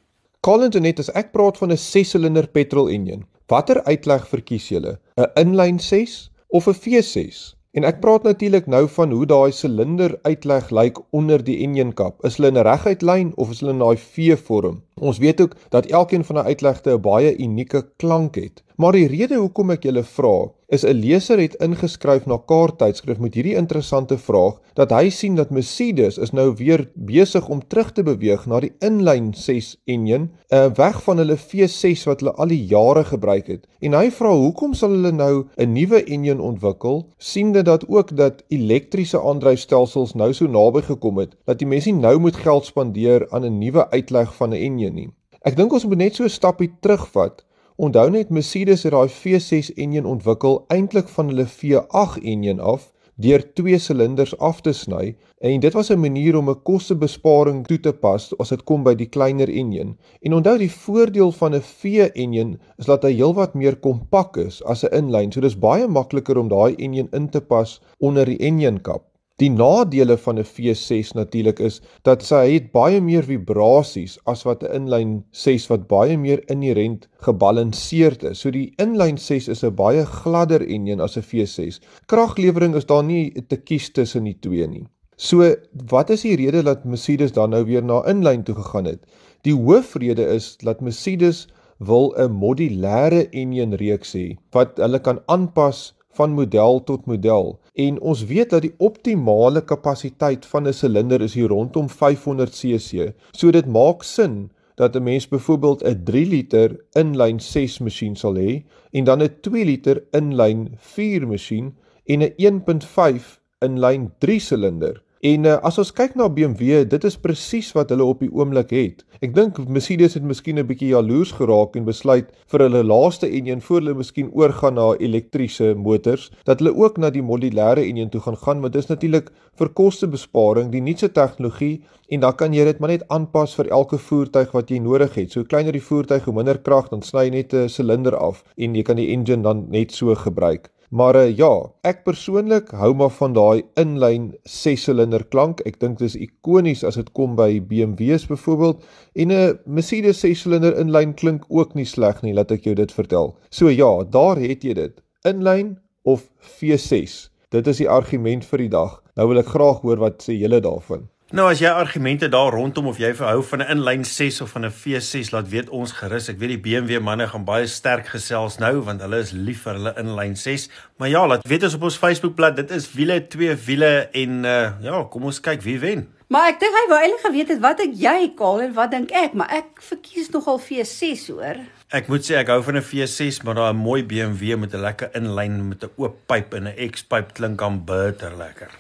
Colin 0.41 0.73
Janet, 0.73 1.03
as 1.05 1.13
ek 1.13 1.35
praat 1.37 1.61
van 1.61 1.77
'n 1.77 1.81
6-silinder 1.81 2.49
petrol 2.49 2.89
engine, 2.89 3.29
watter 3.53 3.83
uitleg 3.85 4.25
verkies 4.33 4.71
julle? 4.73 4.97
'n 5.21 5.29
Inline 5.37 5.79
6 5.79 6.31
of 6.49 6.65
'n 6.67 6.73
V6? 6.73 7.53
En 7.75 7.85
ek 7.85 8.01
praat 8.01 8.23
natuurlik 8.23 8.67
nou 8.71 8.85
van 8.89 9.11
hoe 9.11 9.27
daai 9.27 9.53
silinder 9.53 10.19
uitleg 10.23 10.71
lyk 10.71 10.99
onder 11.11 11.43
die 11.45 11.59
engine 11.59 11.93
kap. 11.93 12.25
Is 12.25 12.37
hulle 12.37 12.49
in 12.49 12.59
'n 12.59 12.67
reguit 12.67 13.03
lyn 13.03 13.33
of 13.37 13.51
is 13.51 13.61
hulle 13.61 13.73
in 13.73 13.83
daai 13.83 13.97
V-vorm? 13.97 14.83
Ons 15.01 15.19
weet 15.19 15.41
ook 15.41 15.57
dat 15.69 15.87
elkeen 15.87 16.25
van 16.25 16.37
die 16.37 16.45
uitlegte 16.45 16.91
'n 16.91 17.01
baie 17.01 17.37
unieke 17.37 17.89
klank 17.97 18.35
het. 18.35 18.63
Maar 18.77 18.93
die 18.93 19.07
rede 19.07 19.37
hoekom 19.39 19.71
ek 19.71 19.85
julle 19.87 20.03
vra, 20.03 20.51
is 20.75 20.83
'n 20.83 20.99
leser 20.99 21.39
het 21.39 21.55
ingeskryf 21.63 22.27
na 22.27 22.37
kaarttydskrif 22.47 23.19
met 23.19 23.35
hierdie 23.35 23.55
interessante 23.55 24.19
vraag 24.19 24.61
dat 24.75 24.91
hy 24.91 25.11
sien 25.11 25.35
dat 25.35 25.51
Mercedes 25.51 26.19
is 26.19 26.33
nou 26.33 26.55
weer 26.57 26.91
besig 26.95 27.49
om 27.49 27.67
terug 27.69 27.93
te 27.93 28.03
beweeg 28.03 28.47
na 28.47 28.61
die 28.61 28.73
inline 28.81 29.31
6 29.37 29.77
enjin, 29.85 30.31
uh, 30.51 30.67
weg 30.75 31.03
van 31.03 31.19
hulle 31.19 31.37
V6 31.37 32.05
wat 32.05 32.21
hulle 32.21 32.33
al 32.33 32.49
die 32.49 32.67
jare 32.67 33.05
gebruik 33.05 33.47
het. 33.47 33.67
En 33.81 33.93
hy 33.93 34.11
vra 34.11 34.33
hoekom 34.33 34.75
sal 34.75 34.91
hulle 34.91 35.13
nou 35.13 35.47
'n 35.57 35.73
nuwe 35.73 36.05
enjin 36.05 36.41
ontwikkel, 36.41 37.09
siende 37.19 37.63
dat 37.63 37.89
ook 37.89 38.17
dat 38.17 38.43
elektriese 38.49 39.21
aandryfstelsels 39.21 40.15
nou 40.15 40.33
so 40.33 40.47
naby 40.47 40.83
gekom 40.83 41.19
het 41.19 41.37
dat 41.45 41.59
die 41.59 41.69
mense 41.69 41.93
nou 41.93 42.19
moet 42.19 42.37
geld 42.37 42.65
spandeer 42.65 43.27
aan 43.31 43.45
'n 43.45 43.59
nuwe 43.59 43.91
uitleg 43.91 44.35
van 44.35 44.51
'n 44.51 44.59
enjin 44.59 44.84
nie. 44.91 45.11
Ek 45.45 45.57
dink 45.57 45.73
ons 45.73 45.85
moet 45.85 45.99
net 45.99 46.15
so 46.15 46.25
'n 46.25 46.29
stappie 46.29 46.73
terugvat 46.81 47.45
Onthou 47.77 48.11
net 48.11 48.29
Mercedes 48.31 48.85
het 48.87 48.93
daai 48.95 49.09
V6 49.11 49.73
enjin 49.83 50.05
ontwikkel 50.07 50.61
eintlik 50.71 51.09
van 51.11 51.33
hulle 51.33 51.47
V8 51.51 52.21
enjin 52.23 52.61
af 52.63 52.93
deur 53.25 53.43
twee 53.59 53.79
silinders 53.83 54.35
af 54.39 54.61
te 54.63 54.73
sny 54.75 55.17
en 55.49 55.63
dit 55.65 55.75
was 55.75 55.91
'n 55.91 55.99
manier 55.99 56.37
om 56.39 56.51
'n 56.51 56.63
kostebesparing 56.63 57.67
toe 57.67 57.81
te 57.81 57.93
pas 57.93 58.33
as 58.39 58.49
dit 58.49 58.65
kom 58.65 58.85
by 58.85 58.95
die 58.95 59.09
kleiner 59.09 59.49
enjin. 59.49 59.97
En 60.23 60.35
onthou 60.35 60.59
die 60.59 60.71
voordeel 60.71 61.33
van 61.33 61.55
'n 61.55 61.61
V-enjin 61.61 62.61
is 62.79 62.87
dat 62.87 63.03
hy 63.03 63.13
heelwat 63.13 63.55
meer 63.55 63.77
kompak 63.77 64.37
is 64.37 64.63
as 64.63 64.85
'n 64.85 64.95
inlyn, 64.95 65.33
so 65.33 65.41
dis 65.41 65.59
baie 65.59 65.89
makliker 65.89 66.39
om 66.39 66.49
daai 66.49 66.75
enjin 66.77 67.09
in 67.13 67.29
te 67.29 67.41
pas 67.41 67.81
onder 67.99 68.25
die 68.25 68.39
enjinkap. 68.39 69.14
Die 69.43 69.49
nadele 69.51 70.15
van 70.25 70.39
'n 70.39 70.47
V6 70.47 71.09
natuurlik 71.19 71.59
is 71.69 71.81
dat 72.07 72.21
sy 72.23 72.43
het 72.53 72.67
baie 72.71 73.01
meer 73.03 73.25
vibrasies 73.27 74.13
as 74.33 74.45
wat 74.47 74.63
'n 74.63 74.75
inlyn 74.77 75.25
6 75.31 75.67
wat 75.73 75.89
baie 75.91 76.19
meer 76.19 76.43
inherënt 76.55 77.09
gebalanseerd 77.27 78.23
is. 78.31 78.39
So 78.41 78.51
die 78.51 78.73
inlyn 78.79 79.19
6 79.19 79.49
is 79.49 79.65
'n 79.65 79.75
baie 79.75 80.05
gladder 80.07 80.63
enjin 80.63 81.01
as 81.01 81.17
'n 81.17 81.27
V6. 81.31 81.81
Kraglewering 82.07 82.77
is 82.77 82.87
daar 82.87 83.03
nie 83.03 83.33
te 83.49 83.57
kies 83.57 83.91
tussen 83.91 84.25
die 84.25 84.39
twee 84.41 84.69
nie. 84.69 84.87
So 85.17 85.55
wat 85.91 86.11
is 86.11 86.23
die 86.23 86.37
rede 86.37 86.63
dat 86.63 86.85
Mercedes 86.85 87.33
dan 87.33 87.51
nou 87.51 87.65
weer 87.65 87.83
na 87.83 88.05
inlyn 88.07 88.43
toe 88.45 88.55
gegaan 88.55 88.85
het? 88.85 89.01
Die 89.43 89.55
hoofrede 89.55 90.27
is 90.27 90.57
dat 90.57 90.81
Mercedes 90.81 91.49
wil 91.79 92.15
'n 92.17 92.31
modulêre 92.31 93.29
enjin 93.31 93.75
reeks 93.75 94.15
hê 94.15 94.37
wat 94.53 94.77
hulle 94.77 95.01
kan 95.01 95.23
aanpas 95.27 95.93
van 96.15 96.33
model 96.33 96.85
tot 96.85 97.07
model 97.07 97.59
en 97.75 97.99
ons 98.01 98.25
weet 98.25 98.51
dat 98.55 98.63
die 98.63 98.75
optimale 98.79 99.65
kapasiteit 99.67 100.47
van 100.47 100.69
'n 100.69 100.73
silinder 100.73 101.21
is 101.21 101.35
hier 101.35 101.49
rondom 101.49 101.89
500 101.89 102.55
cc. 102.55 103.13
So 103.33 103.51
dit 103.51 103.67
maak 103.67 104.03
sin 104.03 104.51
dat 104.75 104.97
'n 104.97 105.03
mens 105.03 105.29
byvoorbeeld 105.29 105.83
'n 105.83 106.05
3 106.05 106.27
liter 106.27 106.85
inlyn 106.93 107.41
6 107.41 107.79
masjien 107.79 108.17
sal 108.17 108.35
hê 108.35 108.63
en 108.93 109.05
dan 109.05 109.23
'n 109.23 109.35
2 109.41 109.65
liter 109.65 110.03
inlyn 110.11 110.75
4 110.79 111.27
masjien 111.27 111.75
en 112.05 112.23
'n 112.23 112.33
1.5 112.37 113.41
inlyn 113.59 114.13
3 114.19 114.39
silinder. 114.41 115.03
En 115.25 115.47
uh, 115.49 115.55
as 115.65 115.79
ons 115.81 115.89
kyk 115.97 116.19
na 116.21 116.27
BMW, 116.29 116.83
dit 116.85 117.05
is 117.09 117.15
presies 117.17 117.71
wat 117.73 117.89
hulle 117.95 118.05
op 118.05 118.21
die 118.21 118.29
oomblik 118.29 118.75
het. 118.77 118.99
Ek 119.25 119.31
dink 119.33 119.57
Mercedes 119.73 120.19
het 120.19 120.27
miskien 120.29 120.59
'n 120.61 120.67
bietjie 120.69 120.91
jaloers 120.91 121.33
geraak 121.39 121.79
en 121.81 121.87
besluit 121.87 122.29
vir 122.53 122.65
hulle 122.67 122.83
laaste 122.85 123.31
enjin 123.39 123.63
voor 123.65 123.81
hulle 123.81 123.95
miskien 124.03 124.29
oorgaan 124.37 124.77
na 124.77 124.91
elektriese 125.01 125.73
motors, 125.87 126.29
dat 126.45 126.61
hulle 126.61 126.75
ook 126.77 127.01
na 127.01 127.09
die 127.09 127.25
modulêre 127.25 127.87
enjin 127.89 128.11
toe 128.13 128.21
gaan 128.21 128.37
gaan, 128.37 128.61
want 128.61 128.77
dit 128.77 128.85
is 128.85 128.91
natuurlik 128.93 129.33
vir 129.57 129.73
kostebesparing, 129.81 130.69
die 130.71 130.85
nuutste 130.85 131.09
tegnologie 131.09 131.81
en 132.11 132.21
dan 132.21 132.37
kan 132.37 132.53
jy 132.53 132.65
dit 132.65 132.79
maar 132.79 132.93
net 132.93 133.09
aanpas 133.09 133.57
vir 133.57 133.73
elke 133.73 133.97
voertuig 133.97 134.53
wat 134.53 134.69
jy 134.69 134.79
nodig 134.79 135.15
het. 135.15 135.33
So 135.33 135.45
kleiner 135.45 135.73
die 135.73 135.81
voertuig, 135.81 136.25
hoe 136.25 136.35
minder 136.35 136.59
krag, 136.59 136.91
dan 136.93 137.01
sny 137.01 137.31
jy 137.31 137.31
net 137.31 137.55
'n 137.55 137.69
silinder 137.69 138.17
af 138.17 138.45
en 138.59 138.75
jy 138.75 138.83
kan 138.83 138.97
die 138.97 139.09
engine 139.09 139.43
dan 139.43 139.71
net 139.71 139.93
so 139.93 140.15
gebruik. 140.15 140.74
Maar 140.91 141.17
uh, 141.17 141.37
ja, 141.37 141.51
ek 141.87 142.03
persoonlik 142.05 142.73
hou 142.77 142.93
maar 142.95 143.13
van 143.17 143.33
daai 143.37 143.63
inlyn 143.81 144.33
6-silinder 144.49 145.25
klank. 145.33 145.63
Ek 145.69 145.81
dink 145.81 145.99
dit 145.99 146.09
is 146.11 146.19
ikonies 146.19 146.85
as 146.85 146.99
dit 147.01 147.11
kom 147.17 147.37
by 147.39 147.61
BMW's 147.61 148.27
byvoorbeeld 148.31 148.85
en 149.15 149.29
'n 149.29 149.39
uh, 149.39 149.55
Mercedes 149.65 150.25
6-silinder 150.25 150.77
inlyn 150.81 151.15
klink 151.15 151.45
ook 151.49 151.75
nie 151.75 151.89
sleg 151.89 152.23
nie, 152.23 152.35
laat 152.35 152.51
ek 152.51 152.65
jou 152.65 152.75
dit 152.75 152.93
vertel. 152.93 153.35
So 153.51 153.69
ja, 153.69 154.05
daar 154.05 154.37
het 154.37 154.65
jy 154.65 154.75
dit. 154.75 155.01
Inlyn 155.25 155.79
of 156.05 156.29
V6. 156.59 157.31
Dit 157.51 157.67
is 157.67 157.79
die 157.79 157.89
argument 157.89 158.45
vir 158.45 158.59
die 158.59 158.73
dag. 158.73 159.01
Nou 159.17 159.29
wil 159.31 159.39
ek 159.39 159.53
graag 159.55 159.83
hoor 159.83 160.01
wat 160.03 160.23
sê 160.27 160.35
julle 160.35 160.61
daarvan. 160.61 161.09
Nou 161.35 161.49
as 161.51 161.59
jy 161.59 161.67
argumente 161.67 162.29
daar 162.31 162.55
rondom 162.55 162.87
of 162.87 163.01
jy 163.03 163.09
verhou 163.19 163.41
van 163.43 163.59
'n 163.59 163.71
inlyn 163.75 164.05
6 164.05 164.41
of 164.41 164.51
van 164.51 164.67
'n 164.67 164.71
V6 164.71 165.33
laat 165.33 165.49
weet 165.49 165.69
ons 165.69 165.93
gerus. 165.93 166.29
Ek 166.29 166.39
weet 166.39 166.49
die 166.49 166.63
BMW 166.63 167.01
manne 167.03 167.27
gaan 167.27 167.45
baie 167.45 167.67
sterk 167.67 168.07
gesels 168.07 168.59
nou 168.59 168.81
want 168.81 169.01
hulle 169.01 169.19
is 169.19 169.33
lief 169.33 169.63
vir 169.63 169.73
hulle 169.73 169.95
inlyn 169.99 170.37
6. 170.37 170.69
Maar 170.99 171.09
ja, 171.09 171.27
laat 171.27 171.49
weet 171.49 171.63
ons 171.63 171.75
op 171.75 171.83
ons 171.83 171.97
Facebookblad. 171.97 172.57
Dit 172.57 172.71
is 172.71 172.93
wiele, 172.93 173.27
twee 173.27 173.55
wiele 173.55 174.09
en 174.13 174.45
uh 174.45 174.71
ja, 174.81 175.03
kom 175.11 175.25
ons 175.25 175.41
kyk 175.41 175.63
wie 175.63 175.79
wen. 175.79 176.09
Maar 176.33 176.55
ek 176.55 176.61
dink 176.63 176.73
hy 176.73 176.85
wou 176.89 176.99
eintlik 176.99 177.25
geweet 177.27 177.51
het 177.53 177.59
wat 177.61 177.81
ek 177.85 177.97
jy 178.01 178.31
kaal 178.39 178.63
en 178.65 178.73
wat 178.77 178.95
dink 178.95 179.11
ek, 179.13 179.35
maar 179.37 179.51
ek 179.53 179.83
verkies 179.85 180.31
nogal 180.33 180.57
V6 180.57 181.27
hoor. 181.35 181.61
Ek 181.95 182.09
moet 182.09 182.25
sê 182.25 182.39
ek 182.41 182.49
hou 182.49 182.63
van 182.65 182.81
'n 182.81 182.87
V6, 182.89 183.45
maar 183.45 183.61
daai 183.61 183.77
mooi 183.77 184.01
BMW 184.03 184.57
met 184.57 184.73
'n 184.73 184.81
lekker 184.81 185.13
inlyn 185.21 185.69
met 185.69 185.85
'n 185.85 185.93
oop 186.01 186.17
pyp 186.27 186.55
en 186.55 186.73
'n 186.73 186.91
X-pyp 186.91 187.35
klink 187.37 187.61
aan 187.63 187.85
bitter 187.85 188.33
lekker. 188.37 188.73